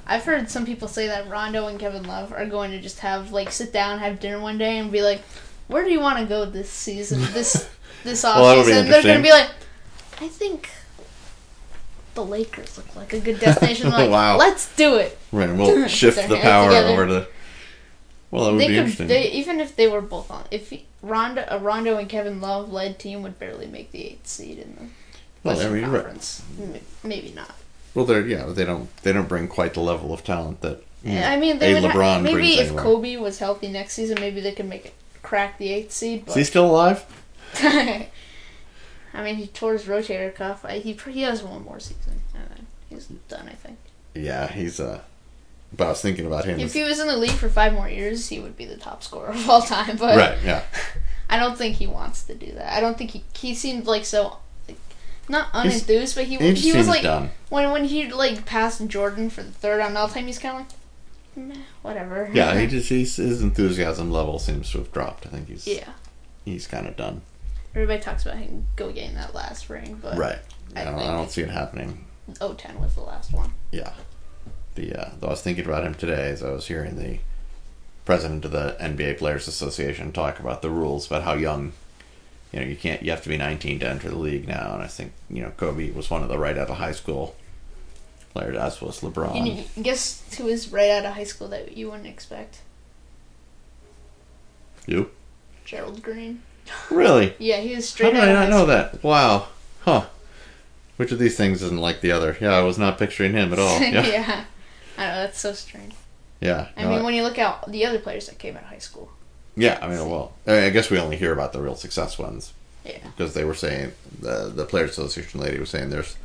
[0.06, 3.30] I've heard some people say that Rondo and Kevin Love are going to just have
[3.30, 5.20] like sit down, have dinner one day, and be like,
[5.68, 7.20] "Where do you want to go this season?
[7.32, 7.68] This
[8.04, 8.34] this offseason.
[8.36, 9.50] Well, that would be season?" They're going to be like,
[10.20, 10.70] "I think
[12.14, 13.90] the Lakers look like a good destination.
[13.98, 14.36] like, Wow.
[14.36, 16.88] let's do it." Right, and we'll shift the power together.
[16.88, 17.26] over to.
[18.30, 19.08] Well, that would They be could, interesting.
[19.08, 20.72] they, even if they were both on, if
[21.02, 24.74] Rondo, a Rondo and Kevin Love led team would barely make the eighth seed in
[24.74, 24.80] the
[25.44, 25.84] Well, I Western mean.
[25.84, 26.42] Conference.
[26.58, 27.54] M- Maybe not.
[27.94, 30.82] Well, they're yeah, they don't they don't bring quite the level of talent that.
[31.04, 32.82] know, I mean, they a would ha- LeBron maybe if anywhere.
[32.82, 36.26] Kobe was healthy next season, maybe they could make it crack the eighth seed.
[36.26, 37.04] Is he still alive?
[39.14, 40.64] I mean, he tore his rotator cuff.
[40.64, 43.48] I, he he has one more season, and then he's done.
[43.48, 43.78] I think.
[44.14, 45.00] Yeah, he's uh.
[45.74, 46.60] But I was thinking about him.
[46.60, 49.02] If he was in the league for five more years, he would be the top
[49.02, 49.96] scorer of all time.
[49.96, 50.38] But right.
[50.44, 50.62] Yeah.
[51.30, 52.76] I don't think he wants to do that.
[52.76, 54.36] I don't think he he seemed like so.
[54.68, 54.78] Like,
[55.28, 57.30] not unenthused, but he He he was like done.
[57.48, 60.26] when when he like passed Jordan for the third on all time.
[60.26, 62.30] He's kind of like, Meh, whatever.
[62.32, 65.26] Yeah, he just he's, his enthusiasm level seems to have dropped.
[65.26, 65.92] I think he's yeah.
[66.44, 67.22] he's kind of done.
[67.74, 70.38] Everybody talks about him go getting that last ring, but Right.
[70.76, 72.04] I don't, I don't see it happening.
[72.38, 73.52] 010 was the last one.
[73.70, 73.92] Yeah.
[74.74, 77.18] The uh, though I was thinking about him today as I was hearing the
[78.04, 81.72] president of the NBA Players Association talk about the rules about how young
[82.52, 84.82] you know you can't you have to be 19 to enter the league now and
[84.82, 87.36] I think you know Kobe was one of the right out of high school
[88.32, 89.66] players as was LeBron.
[89.76, 92.62] And guess who is right out of high school that you wouldn't expect?
[94.86, 95.10] You?
[95.64, 96.42] Gerald Green.
[96.90, 97.34] Really?
[97.38, 99.02] Yeah, he was How straight did out I not know that?
[99.02, 99.48] Wow.
[99.80, 100.06] Huh.
[100.96, 102.36] Which of these things isn't like the other?
[102.40, 103.80] Yeah, I was not picturing him at all.
[103.80, 104.06] Yeah.
[104.06, 104.44] yeah.
[104.98, 105.94] I know that's so strange.
[106.40, 106.68] Yeah.
[106.76, 108.78] I no, mean, when you look at the other players that came out of high
[108.78, 109.10] school,
[109.56, 112.52] Yeah, I mean, well, I I guess we only hear about the real success ones
[112.84, 116.16] yeah, because they were saying the the Players Association lady was saying there's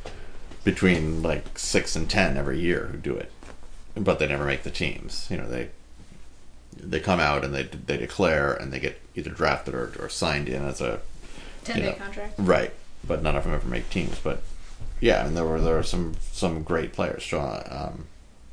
[0.64, 3.30] between like six and ten every year who do it,
[3.94, 5.26] but they never make the teams.
[5.30, 5.70] You know, they
[6.76, 10.48] they come out and they they declare and they get either drafted or, or signed
[10.48, 11.00] in as a
[11.64, 11.92] ten day know.
[11.94, 12.34] contract.
[12.38, 12.72] right,
[13.06, 14.18] but none of them ever make teams.
[14.18, 14.42] But
[15.00, 17.22] yeah, and there were there were some some great players.
[17.22, 18.06] Sean um,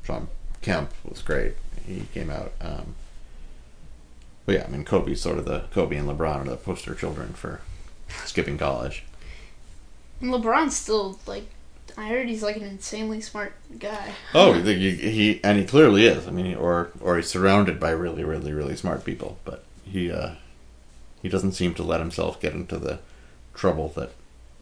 [0.04, 0.28] Sean
[0.62, 1.54] Kemp was great.
[1.86, 2.54] He came out.
[2.62, 2.96] Um,
[4.46, 7.34] but yeah, I mean, Kobe's sort of the Kobe and LeBron are the poster children
[7.34, 7.62] for
[8.26, 9.04] skipping college.
[10.22, 11.48] And LeBron's still like,
[11.98, 14.14] I heard he's like an insanely smart guy.
[14.34, 16.28] Oh, he, he and he clearly is.
[16.28, 19.38] I mean, or or he's surrounded by really, really, really smart people.
[19.46, 20.32] But he uh,
[21.22, 23.00] he doesn't seem to let himself get into the
[23.54, 24.12] trouble that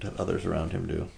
[0.01, 1.09] that others around him do.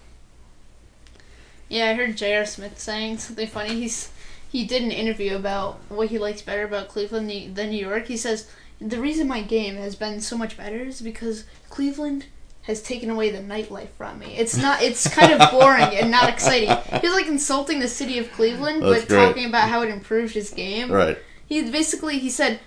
[1.68, 2.46] Yeah, I heard J.R.
[2.46, 3.74] Smith saying something funny.
[3.74, 4.10] He's
[4.50, 8.06] he did an interview about what he likes better about Cleveland than than New York.
[8.06, 8.48] He says
[8.80, 12.26] the reason my game has been so much better is because Cleveland
[12.66, 14.34] has taken away the nightlife from me.
[14.36, 14.82] It's not.
[14.82, 16.68] It's kind of boring and not exciting.
[17.00, 19.26] He's like insulting the city of Cleveland, That's but great.
[19.26, 20.90] talking about how it improved his game.
[20.90, 21.16] Right.
[21.46, 22.60] He basically he said.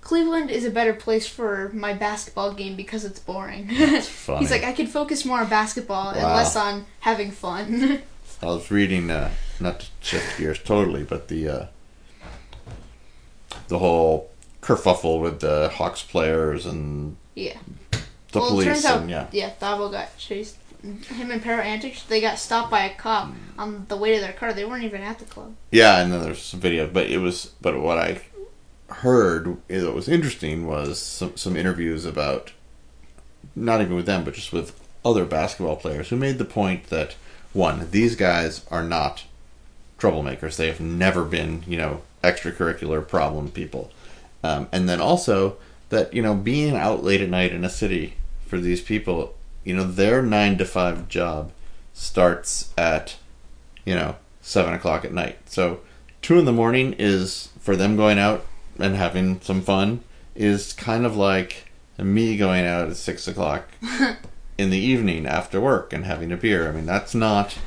[0.00, 3.68] Cleveland is a better place for my basketball game because it's boring.
[4.00, 4.38] funny.
[4.38, 8.00] He's like, I could focus more on basketball and less on having fun.
[8.42, 9.30] I was reading, uh,
[9.60, 11.66] not to shift gears totally, but the uh,
[13.66, 14.30] the whole
[14.62, 17.58] kerfuffle with the Hawks players and yeah.
[18.32, 21.60] The well, police it turns out, and yeah, yeah, Thabo got chased him and Pero
[21.60, 24.52] Antic, they got stopped by a cop on the way to their car.
[24.52, 25.54] They weren't even at the club.
[25.70, 28.20] Yeah, and then there's some video, but it was but what I
[28.88, 32.52] heard is what was interesting was some some interviews about
[33.56, 37.14] not even with them, but just with other basketball players who made the point that
[37.52, 39.24] one, these guys are not
[39.98, 40.56] troublemakers.
[40.56, 43.90] They have never been, you know, extracurricular problem people.
[44.44, 45.56] Um, and then also
[45.90, 48.14] that, you know, being out late at night in a city
[48.46, 49.34] for these people,
[49.64, 51.52] you know, their nine to five job
[51.92, 53.16] starts at,
[53.84, 55.38] you know, seven o'clock at night.
[55.46, 55.80] So
[56.22, 58.46] two in the morning is for them going out
[58.78, 60.00] and having some fun
[60.34, 63.68] is kind of like me going out at six o'clock
[64.58, 66.68] in the evening after work and having a beer.
[66.68, 67.58] I mean, that's not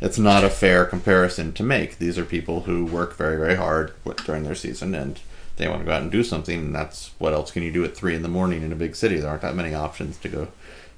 [0.00, 1.98] it's not a fair comparison to make.
[1.98, 3.92] These are people who work very very hard
[4.24, 5.20] during their season and
[5.56, 6.58] they want to go out and do something.
[6.58, 8.94] And that's what else can you do at three in the morning in a big
[8.94, 9.16] city?
[9.16, 10.48] There aren't that many options to go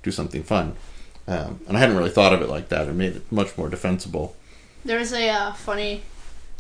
[0.03, 0.77] do something fun.
[1.27, 2.89] Um, and I hadn't really thought of it like that.
[2.89, 4.35] It made it much more defensible.
[4.85, 6.03] There was a uh, funny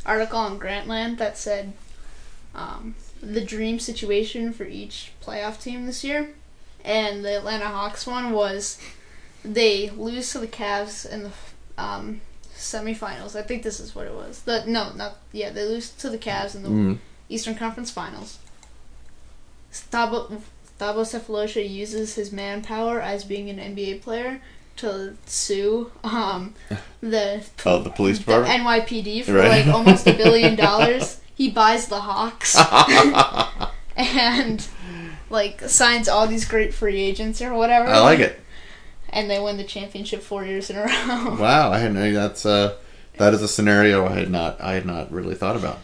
[0.04, 1.72] article on Grantland that said
[2.54, 6.34] um, the dream situation for each playoff team this year,
[6.84, 8.78] and the Atlanta Hawks one was
[9.44, 11.30] they lose to the Cavs in the
[11.78, 12.20] um,
[12.54, 13.36] semifinals.
[13.36, 14.42] I think this is what it was.
[14.42, 16.98] The no, not yeah, they lose to the Cavs in the Mm.
[17.28, 18.38] Eastern Conference Finals.
[19.72, 20.40] Thabo
[20.80, 24.40] Sefolosha uses his manpower as being an NBA player
[24.76, 26.54] to sue um,
[27.00, 28.62] the Oh, the police the department.
[28.62, 29.66] NYPD for Right.
[29.66, 31.20] like almost a billion dollars.
[31.34, 32.56] He buys the Hawks
[33.96, 34.66] and
[35.30, 37.88] like signs all these great free agents or whatever.
[37.88, 38.40] I like it.
[39.10, 41.36] And they win the championship four years in a row.
[41.40, 42.12] Wow, I had no.
[42.12, 42.76] That's uh,
[43.18, 44.60] that is a scenario I had not.
[44.60, 45.78] I had not really thought about.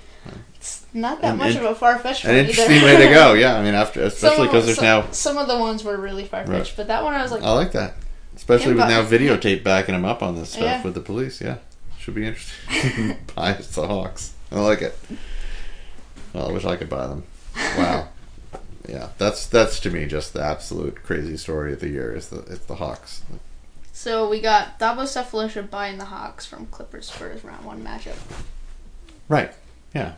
[0.97, 3.33] Not that An much of a far fetched An interesting way to go.
[3.35, 5.11] Yeah, I mean, after especially because there's some, now.
[5.11, 6.75] some of the ones were really far fetched, Right.
[6.77, 7.95] but that one I was like, I like that,
[8.37, 10.83] especially with now videotape backing him up on this stuff Yeah.
[10.85, 11.41] with the police.
[11.41, 11.57] Yeah,
[11.99, 13.17] should be interesting.
[13.35, 14.35] Buys the Hawks.
[14.53, 14.97] I like it.
[16.33, 17.25] Well, I wish I could buy them.
[17.77, 18.09] Wow.
[18.89, 22.15] yeah, that's that's to me just the absolute crazy story of the year.
[22.15, 23.23] Is the it's the Hawks.
[23.93, 28.17] so we got Thabo Sefolosha buying the Hawks from Clippers Spurs round one matchup.
[29.29, 29.53] Right.
[29.93, 30.15] Yeah.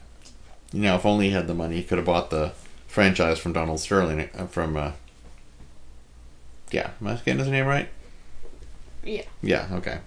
[0.73, 2.53] You know, if only he had the money, he could have bought the
[2.87, 4.77] franchise from Donald Sterling uh, from.
[4.77, 4.93] Uh,
[6.71, 7.89] yeah, am I getting his name right?
[9.05, 9.23] Yeah.
[9.43, 9.69] Yeah.
[9.73, 9.99] Okay.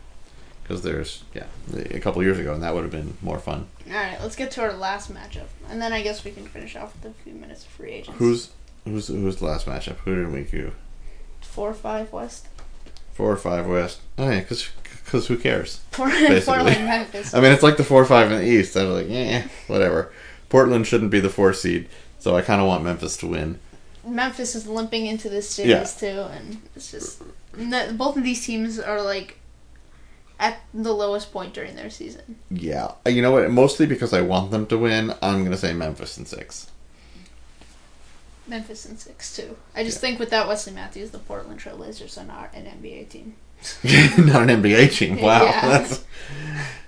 [0.64, 3.68] Because there's yeah a couple years ago, and that would have been more fun.
[3.88, 6.76] All right, let's get to our last matchup, and then I guess we can finish
[6.76, 8.20] off with a few minutes of free agents.
[8.20, 8.50] Who's
[8.86, 9.96] who's who's the last matchup?
[10.00, 10.74] Who did we do?
[11.42, 12.48] four or five West?
[13.14, 14.00] Four or five West?
[14.18, 14.70] Oh yeah, because
[15.28, 15.82] who cares?
[15.92, 17.34] Portland, Portland, Memphis.
[17.34, 18.78] I mean, it's like the four or five in the East.
[18.78, 20.14] I was like, yeah, whatever.
[20.50, 21.88] Portland shouldn't be the four seed,
[22.20, 23.60] so I kind of want Memphis to win.
[24.06, 25.84] Memphis is limping into this series Yeah.
[25.84, 27.22] too, and it's just
[27.98, 29.38] both of these teams are like
[30.40, 32.38] at the lowest point during their season.
[32.50, 33.50] Yeah, Uh, you know what?
[33.52, 36.68] Mostly because I want them to win, I'm gonna say Memphis in six.
[38.48, 39.58] Memphis in six too.
[39.76, 40.02] I just Yeah.
[40.02, 43.36] think without Wesley Matthews, the Portland Trailblazers are not an NBA team.
[44.18, 45.20] Not an NBA team.
[45.22, 45.68] Wow, Yeah.
[45.68, 46.04] that's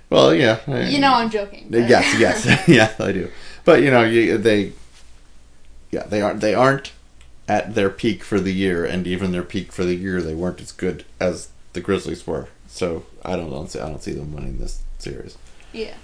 [0.08, 0.58] well, yeah.
[0.88, 1.66] You know I'm joking.
[1.68, 3.30] but- Yes, yes, yes, I do.
[3.64, 4.72] But you know, you, they,
[5.90, 6.40] yeah, they aren't.
[6.40, 6.92] They aren't
[7.48, 10.60] at their peak for the year, and even their peak for the year, they weren't
[10.60, 12.48] as good as the Grizzlies were.
[12.68, 13.80] So I don't, don't see.
[13.80, 15.36] I don't see them winning this series.
[15.72, 15.94] yeah.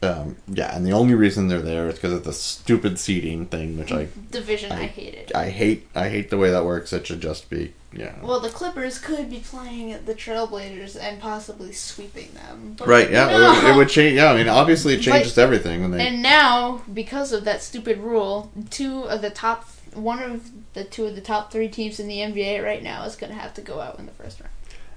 [0.00, 3.76] Um, yeah, and the only reason they're there is because of the stupid seeding thing,
[3.76, 5.32] which I, Division, I, I- hate it.
[5.34, 5.88] I hate.
[5.92, 6.92] I hate the way that works.
[6.92, 8.14] It should just be, yeah.
[8.22, 12.74] Well, the Clippers could be playing the Trailblazers and possibly sweeping them.
[12.78, 14.16] But Right, yeah, it, would, it would change.
[14.16, 16.06] Yeah, I mean, obviously, it changes everything when they.
[16.06, 21.06] And now, because of that stupid rule, two of the top, one of the two
[21.06, 23.62] of the top three teams in the NBA right now is going to have to
[23.62, 24.52] go out in the first round.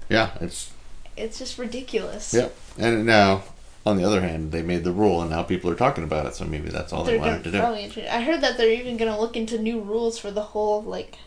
[0.10, 0.72] yeah, it's
[1.16, 2.34] It's just ridiculous.
[2.34, 2.56] Yep.
[2.78, 3.44] And now,
[3.86, 6.36] on the other hand, they made the rule, and now people are talking about it.
[6.36, 7.60] So maybe that's all they They're wanted gonna to do.
[7.89, 10.84] probably I heard that they're even going to look into new rules for the whole
[10.84, 11.18] like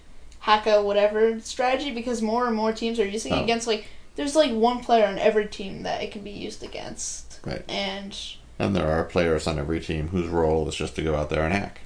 [0.45, 3.43] hacka whatever strategy because more and more teams are using it Oh.
[3.45, 3.87] against like
[4.17, 7.41] there's like one player on every team that it can be used against.
[7.45, 7.65] Right.
[7.69, 8.17] And
[8.59, 11.43] And there are players on every team whose role is just to go out there
[11.45, 11.81] and hack.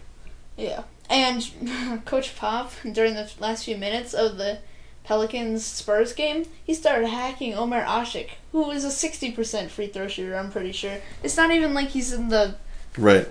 [0.57, 0.83] Yeah.
[1.09, 4.59] And Coach Pop, during the last few minutes of the
[5.05, 10.37] Pelicans Spurs game, he started hacking Omer Asik, who is a 60% free throw shooter,
[10.37, 10.99] I'm pretty sure.
[11.23, 12.57] It's not even like he's in the,
[12.99, 13.27] Right.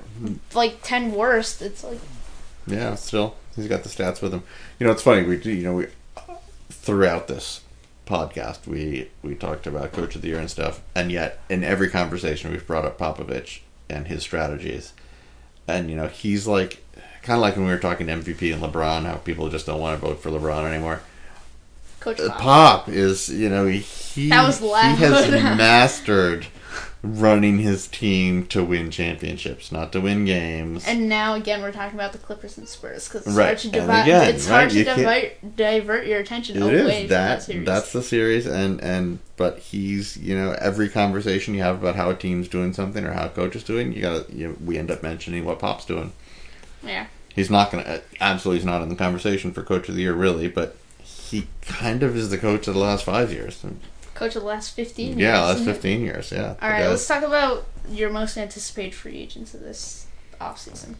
[0.55, 1.61] like, 10 worst.
[1.61, 1.99] It's like,
[2.65, 2.95] Yeah.
[2.95, 4.43] Still, he's got the stats with him.
[4.79, 5.23] You know, it's funny.
[5.23, 5.51] We do.
[5.51, 5.87] You know, we
[6.69, 7.61] throughout this
[8.05, 11.89] podcast, we we talked about coach of the year and stuff, and yet in every
[11.89, 14.93] conversation we've brought up Popovich and his strategies,
[15.67, 16.83] and you know, he's like
[17.21, 19.81] kind of like when we were talking to MVP and LeBron, how people just don't
[19.81, 21.01] want to vote for LeBron anymore.
[21.99, 22.39] Coach Uh, Pop.
[22.39, 26.47] Pop is, you know, he That was he has mastered
[27.15, 30.85] running his team to win championships, not to win games.
[30.87, 33.69] And now again, we're talking about the Clippers and Spurs because it's Right, hard to
[33.69, 34.01] divide.
[34.03, 37.65] again, it's hard to divert, divert your attention It away is from that that series.
[37.65, 42.09] that's the series, and and but he's you know every conversation you have about how
[42.09, 44.91] a team's doing something or how a coach is doing, you gotta you, we end
[44.91, 46.11] up mentioning what Pop's doing.
[46.83, 47.07] yeah.
[47.35, 50.47] He's not gonna absolutely he's not in the conversation for coach of the year really,
[50.47, 53.63] but he kind of is the coach of the last five years.
[54.17, 55.19] Coach of the last fifteen.
[55.19, 55.19] years.
[55.19, 56.31] Yeah, last fifteen years.
[56.31, 56.55] Yeah.
[56.59, 60.07] All right, let's talk about your most anticipated free agents of this
[60.41, 60.95] offseason.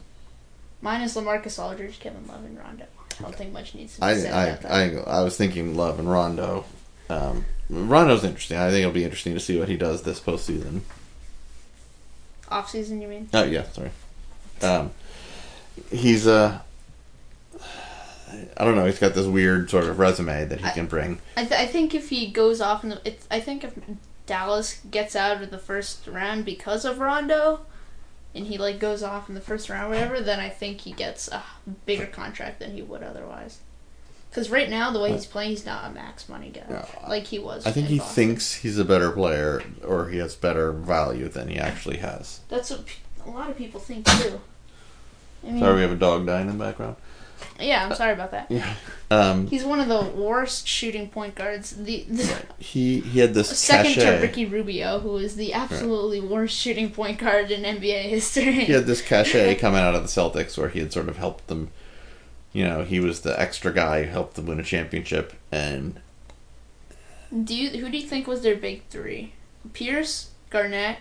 [0.84, 2.86] Mine is Lamarcus Aldridge, Kevin Love, and Rondo.
[3.20, 4.72] I don't think much needs to be I said I, about that.
[5.10, 6.66] I I was thinking Love and Rondo.
[7.10, 8.58] Um, Rondo's interesting.
[8.58, 10.82] I think it'll be interesting to see what he does this postseason.
[12.52, 13.30] Offseason, you mean?
[13.34, 13.90] Oh yeah, sorry.
[14.62, 14.92] Um,
[15.92, 16.60] he's uh,
[18.58, 18.86] I don't know.
[18.86, 21.20] He's got this weird sort of resume that he I- can bring.
[21.36, 23.74] I, th- I think if he goes off in the, it's, I think if
[24.26, 27.62] Dallas gets out of the first round because of Rondo,
[28.36, 30.92] and he like goes off in the first round, or whatever, then I think he
[30.92, 31.42] gets a
[31.86, 33.60] bigger contract than he would otherwise.
[34.30, 37.24] Because right now, the way he's playing, he's not a max money guy No, like
[37.24, 37.66] he was.
[37.66, 38.14] I think he Boston.
[38.16, 42.42] thinks he's a better player, or he has better value than he actually has.
[42.50, 42.82] that's what
[43.26, 44.42] a lot of people think too.
[45.48, 46.98] I mean, Sorry, we have a dog dying in the background.
[47.60, 48.50] Yeah, I'm sorry about that.
[48.50, 48.74] Yeah.
[49.10, 51.72] Um, He's one of the worst shooting point guards.
[51.72, 54.20] The, the he he had this second to.
[54.22, 58.66] Ricky Rubio, who is the absolutely worst shooting point guard in NBA history.
[58.66, 61.48] he had this cachet coming out of the Celtics where he had sort of helped
[61.48, 61.72] them.
[62.54, 66.00] You know, he was the extra guy who helped them win a championship, and
[67.44, 69.34] Do you who do you think was their big three?
[69.74, 70.98] Pierce, Garnett,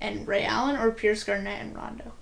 [0.00, 2.12] and Ray Allen, or Pierce, Garnett, and Rondo?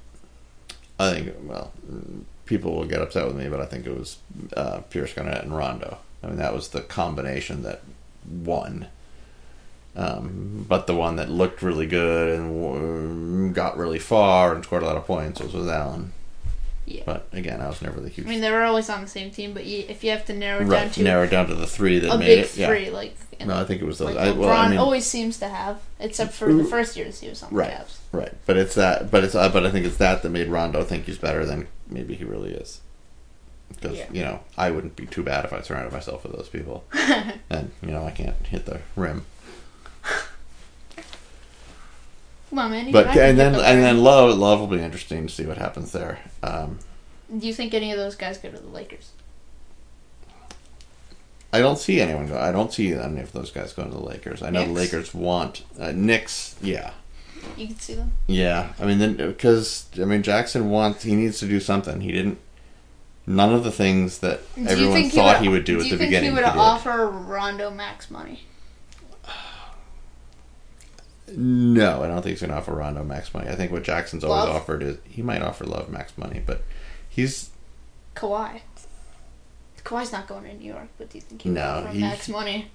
[0.99, 4.17] I think well, mm, people will get upset with me, but I think it was
[4.57, 5.99] uh, Pierce Garnett and Rondo.
[6.23, 7.83] I mean, that was the combination that
[8.29, 8.89] won.
[9.95, 14.87] Um, but the one that looked really good and got really far and scored a
[14.87, 16.13] lot of points was with Allen.
[16.91, 17.03] Yeah.
[17.07, 18.27] But again, I was never the huge.
[18.27, 20.33] I mean, they were always on the same team, but you, if you have to
[20.33, 22.49] narrow it down to narrow down to the three that a made big it.
[22.49, 22.91] three, Yeah.
[22.93, 24.15] like No, I think it was those.
[24.15, 27.21] like I, LeBron well, I mean, always seems to have, except for the first years
[27.21, 27.71] he was on the Right.
[27.71, 27.97] Cavs.
[28.13, 29.11] Right, but it's that.
[29.11, 29.35] But it's.
[29.35, 32.25] Uh, but I think it's that that made Rondo think he's better than maybe he
[32.25, 32.81] really is.
[33.69, 34.07] Because Yeah.
[34.11, 36.85] you know, I wouldn't be too bad if I surrounded myself with those people,
[37.51, 39.27] and you know, I can't hit the rim.
[42.51, 42.91] Come on, man.
[42.93, 45.93] But and then the and then love love will be interesting to see what happens
[45.93, 46.19] there.
[46.43, 46.79] Um,
[47.37, 49.11] do you think any of those guys go to the Lakers?
[51.53, 52.39] I don't see anyone go.
[52.39, 54.43] I don't see any of those guys going to the Lakers.
[54.43, 56.57] I know the Lakers want uh, Knicks.
[56.61, 56.93] Yeah,
[57.57, 58.13] You can see them.
[58.27, 58.73] yeah.
[58.79, 61.05] I mean, then because I mean Jackson wants.
[61.05, 62.01] He needs to do something.
[62.03, 62.39] He didn't.
[63.27, 65.91] None of the things that Do everyone thought would, he would do, do at you
[65.93, 66.31] the think beginning.
[66.31, 68.45] he would he offer Rondo max money?
[71.37, 73.49] No, I don't think he's going to offer Rondo max money.
[73.49, 74.57] I think what Jackson's always Love?
[74.57, 76.63] offered is he might offer Love max money, but
[77.09, 77.51] he's
[78.15, 78.61] Kawhi.
[79.85, 82.71] Kawhi's not going to New York, but do you think he No, max money?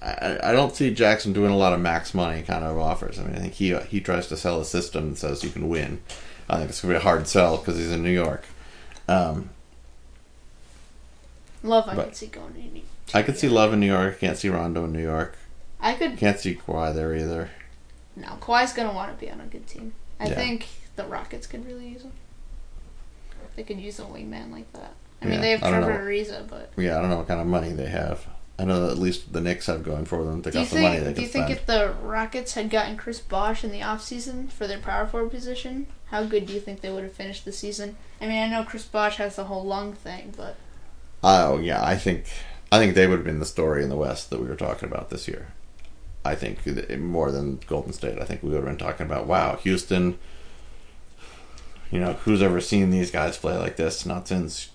[0.00, 3.18] I, I don't see Jackson doing a lot of max money kind of offers.
[3.18, 5.68] I mean, I think he he tries to sell a system that says you can
[5.68, 6.00] win.
[6.48, 8.44] I think it's going to be a hard sell because he's in New York.
[9.08, 9.50] Um,
[11.62, 12.84] Love, I could see going to New York.
[13.14, 14.14] I could see Love in New York.
[14.16, 15.36] I can't see Rondo in New York.
[15.80, 16.16] I could.
[16.18, 17.50] Can't see Kawhi there either.
[18.16, 19.92] No, Kawhi's going to want to be on a good team.
[20.18, 20.34] I Yeah.
[20.34, 20.66] think
[20.96, 22.12] the Rockets could really use him.
[23.56, 24.92] They could use a wingman like that.
[25.22, 25.98] I mean, they have Trevor.
[25.98, 28.26] Ariza, but Yeah, I don't know what kind of money they have.
[28.58, 30.40] I know that at least the Knicks have going for them.
[30.42, 31.04] They do got the money think?
[31.06, 31.58] they Do you think spend.
[31.58, 35.86] if the Rockets had gotten Chris Bosh in the offseason for their power forward position,
[36.06, 37.96] how good do you think they would have finished the season?
[38.20, 40.56] I mean, I know Chris Bosh has the whole lung thing, but
[41.22, 42.26] Oh yeah, I think
[42.72, 44.88] I think they would have been the story in the West that we were talking
[44.88, 45.48] about this year.
[46.26, 46.66] I think
[46.98, 48.18] more than Golden State.
[48.18, 50.18] I think we would have been talking about wow, Houston.
[51.90, 54.04] You know, who's ever seen these guys play like this?
[54.04, 54.70] Not since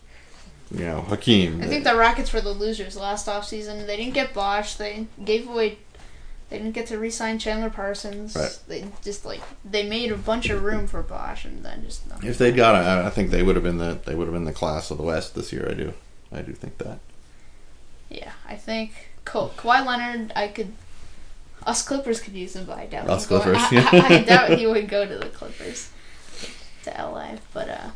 [0.74, 1.62] you know Hakeem.
[1.62, 3.86] I think the Rockets were the losers last offseason.
[3.86, 4.76] They didn't get Bosh.
[4.76, 5.78] They gave away.
[6.50, 8.36] They didn't get to re-sign Chandler Parsons.
[8.36, 8.60] Right.
[8.68, 12.16] They just like they made a bunch of room for Bosh, and then just no.
[12.24, 14.46] if they'd got, I I think they would have been the they would have been
[14.46, 15.68] the class of the West this year.
[15.70, 15.94] I do,
[16.32, 17.00] I do think that.
[18.10, 20.34] Yeah, I think Ka- Kawhi Leonard.
[20.36, 20.74] I could.
[21.66, 23.10] Us Clippers could use him, but I doubt.
[23.10, 23.90] Us he'd go- Clippers, I, yeah.
[23.92, 25.90] I, I doubt he would go to the Clippers,
[26.84, 27.36] to LA.
[27.54, 27.90] But uh,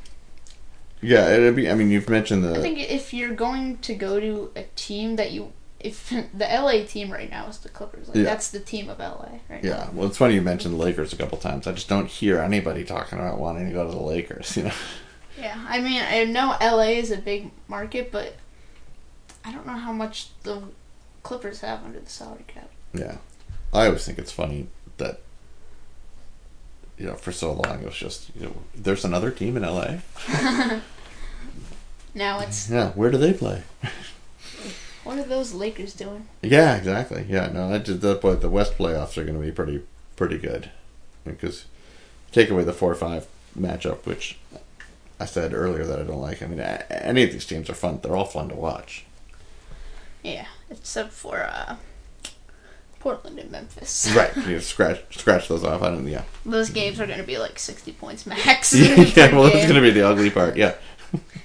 [1.02, 1.70] Yeah, it'd be.
[1.70, 2.56] I mean, you've mentioned the.
[2.56, 6.84] I think if you're going to go to a team that you, if the LA
[6.86, 8.24] team right now is the Clippers, like Yeah.
[8.24, 9.90] that's the team of LA right Yeah, now.
[9.94, 11.66] well, it's funny you mentioned the Lakers a couple times.
[11.68, 14.56] I just don't hear anybody talking about wanting to go to the Lakers.
[14.58, 14.72] You know.
[15.38, 18.36] Yeah, I mean, I know LA is a big market, but
[19.44, 20.62] I don't know how much the
[21.24, 22.70] Clippers have under the salary cap.
[22.94, 23.18] Yeah,
[23.76, 24.68] I always think it's funny
[24.98, 25.20] that
[26.98, 29.98] you know for so long it was just you know there's another team in LA.
[32.16, 33.64] Now it's Yeah, where do they play?
[35.04, 36.28] what are those Lakers doing?
[36.42, 37.26] Yeah, exactly.
[37.30, 39.82] Yeah, no, I just the but the West playoffs are going to be pretty
[40.16, 40.72] pretty good
[41.26, 41.66] because
[42.32, 43.28] take away the four five
[43.60, 44.38] matchup, which
[45.20, 46.42] I said earlier that I don't like.
[46.42, 48.00] I mean, any of these teams are fun.
[48.02, 49.06] They're all fun to watch.
[50.24, 51.76] Yeah, except for uh,
[53.06, 54.12] Portland and Memphis.
[54.16, 54.36] Right.
[54.48, 55.84] You scratch scratch those off.
[55.84, 56.08] I don't.
[56.08, 56.24] Yeah.
[56.44, 58.74] Those games are going to be like sixty points max.
[59.16, 59.32] yeah.
[59.32, 59.70] Well, game.
[59.70, 60.58] going to be the ugly part.
[60.58, 60.74] Yeah.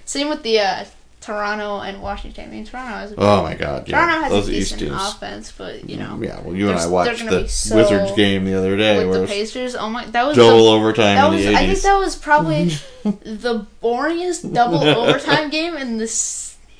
[0.07, 0.85] Same with the uh,
[1.21, 2.47] Toronto and Washington.
[2.47, 3.87] I mean, Toronto has a Oh my God.
[3.87, 3.99] Yeah.
[4.07, 4.95] Toronto has those a decent teams.
[4.95, 6.41] offense, but you know, Yeah.
[6.41, 9.27] Well, you and I watched the so- Wizards game the other day, with where the
[9.27, 9.77] Pacers.
[9.77, 11.47] Oh my, that was double the, overtime that in was.
[11.47, 12.65] I think that was probably
[13.05, 16.07] the boringest double overtime game in the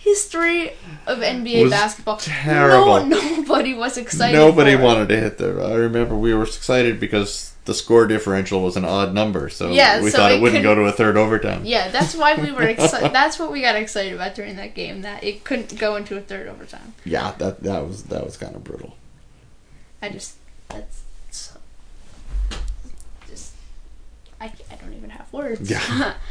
[0.01, 0.71] history
[1.07, 2.17] of NBA Was basketball.
[2.17, 3.05] terrible.
[3.07, 4.37] No, nobody was excited.
[4.37, 4.85] Nobody for it.
[4.85, 5.63] wanted to hit the.
[5.63, 10.01] I remember we were excited because the score differential was an odd number, so Yeah,
[10.03, 11.65] we so thought it, it wouldn't go to a third overtime.
[11.65, 13.13] Yeah, that's why we were excited.
[13.13, 15.03] that's what we got excited about during that game.
[15.03, 16.95] That it couldn't go into a third overtime.
[17.05, 18.97] Yeah, that that was that was kind of brutal.
[20.03, 20.37] I just
[20.69, 21.57] that's so,
[23.29, 23.53] just
[24.41, 25.71] I, I don't even have words.
[25.71, 26.15] Yeah.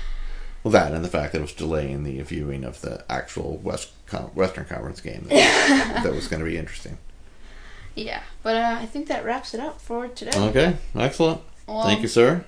[0.63, 3.91] Well, that and the fact that it was delaying the viewing of the actual West
[4.07, 6.97] Con- Western Conference game that, that was going to be interesting.
[7.95, 8.21] yeah.
[8.43, 10.31] But uh, I think that wraps it up for today.
[10.37, 11.41] Okay, excellent.
[11.67, 12.43] Well, Thank you, sir.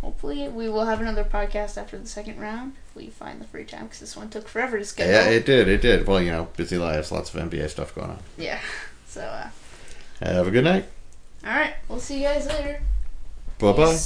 [0.00, 3.64] Hopefully, we will have another podcast after the second round if we find the free
[3.64, 5.12] time because this one took forever to schedule.
[5.12, 5.68] Yeah, it did.
[5.68, 6.08] It did.
[6.08, 8.18] Well, you know, busy lives, lots of NBA stuff going on.
[8.36, 8.58] Yeah.
[9.06, 9.50] So, uh,
[10.20, 10.86] Have a good night.
[11.44, 12.80] all right, we'll see you guys later.
[13.58, 13.98] Bye bye.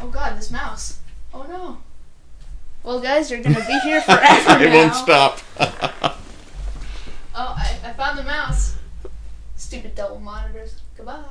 [0.00, 1.00] Oh God, this mouse.
[1.34, 1.78] Oh no.
[2.82, 4.24] Well, guys, you're gonna be here forever
[4.64, 4.74] it now.
[4.74, 5.40] won't stop.
[7.36, 8.76] Oh, I, I found the mouse.
[9.56, 10.80] Stupid double monitors.
[10.96, 11.24] Goodbye.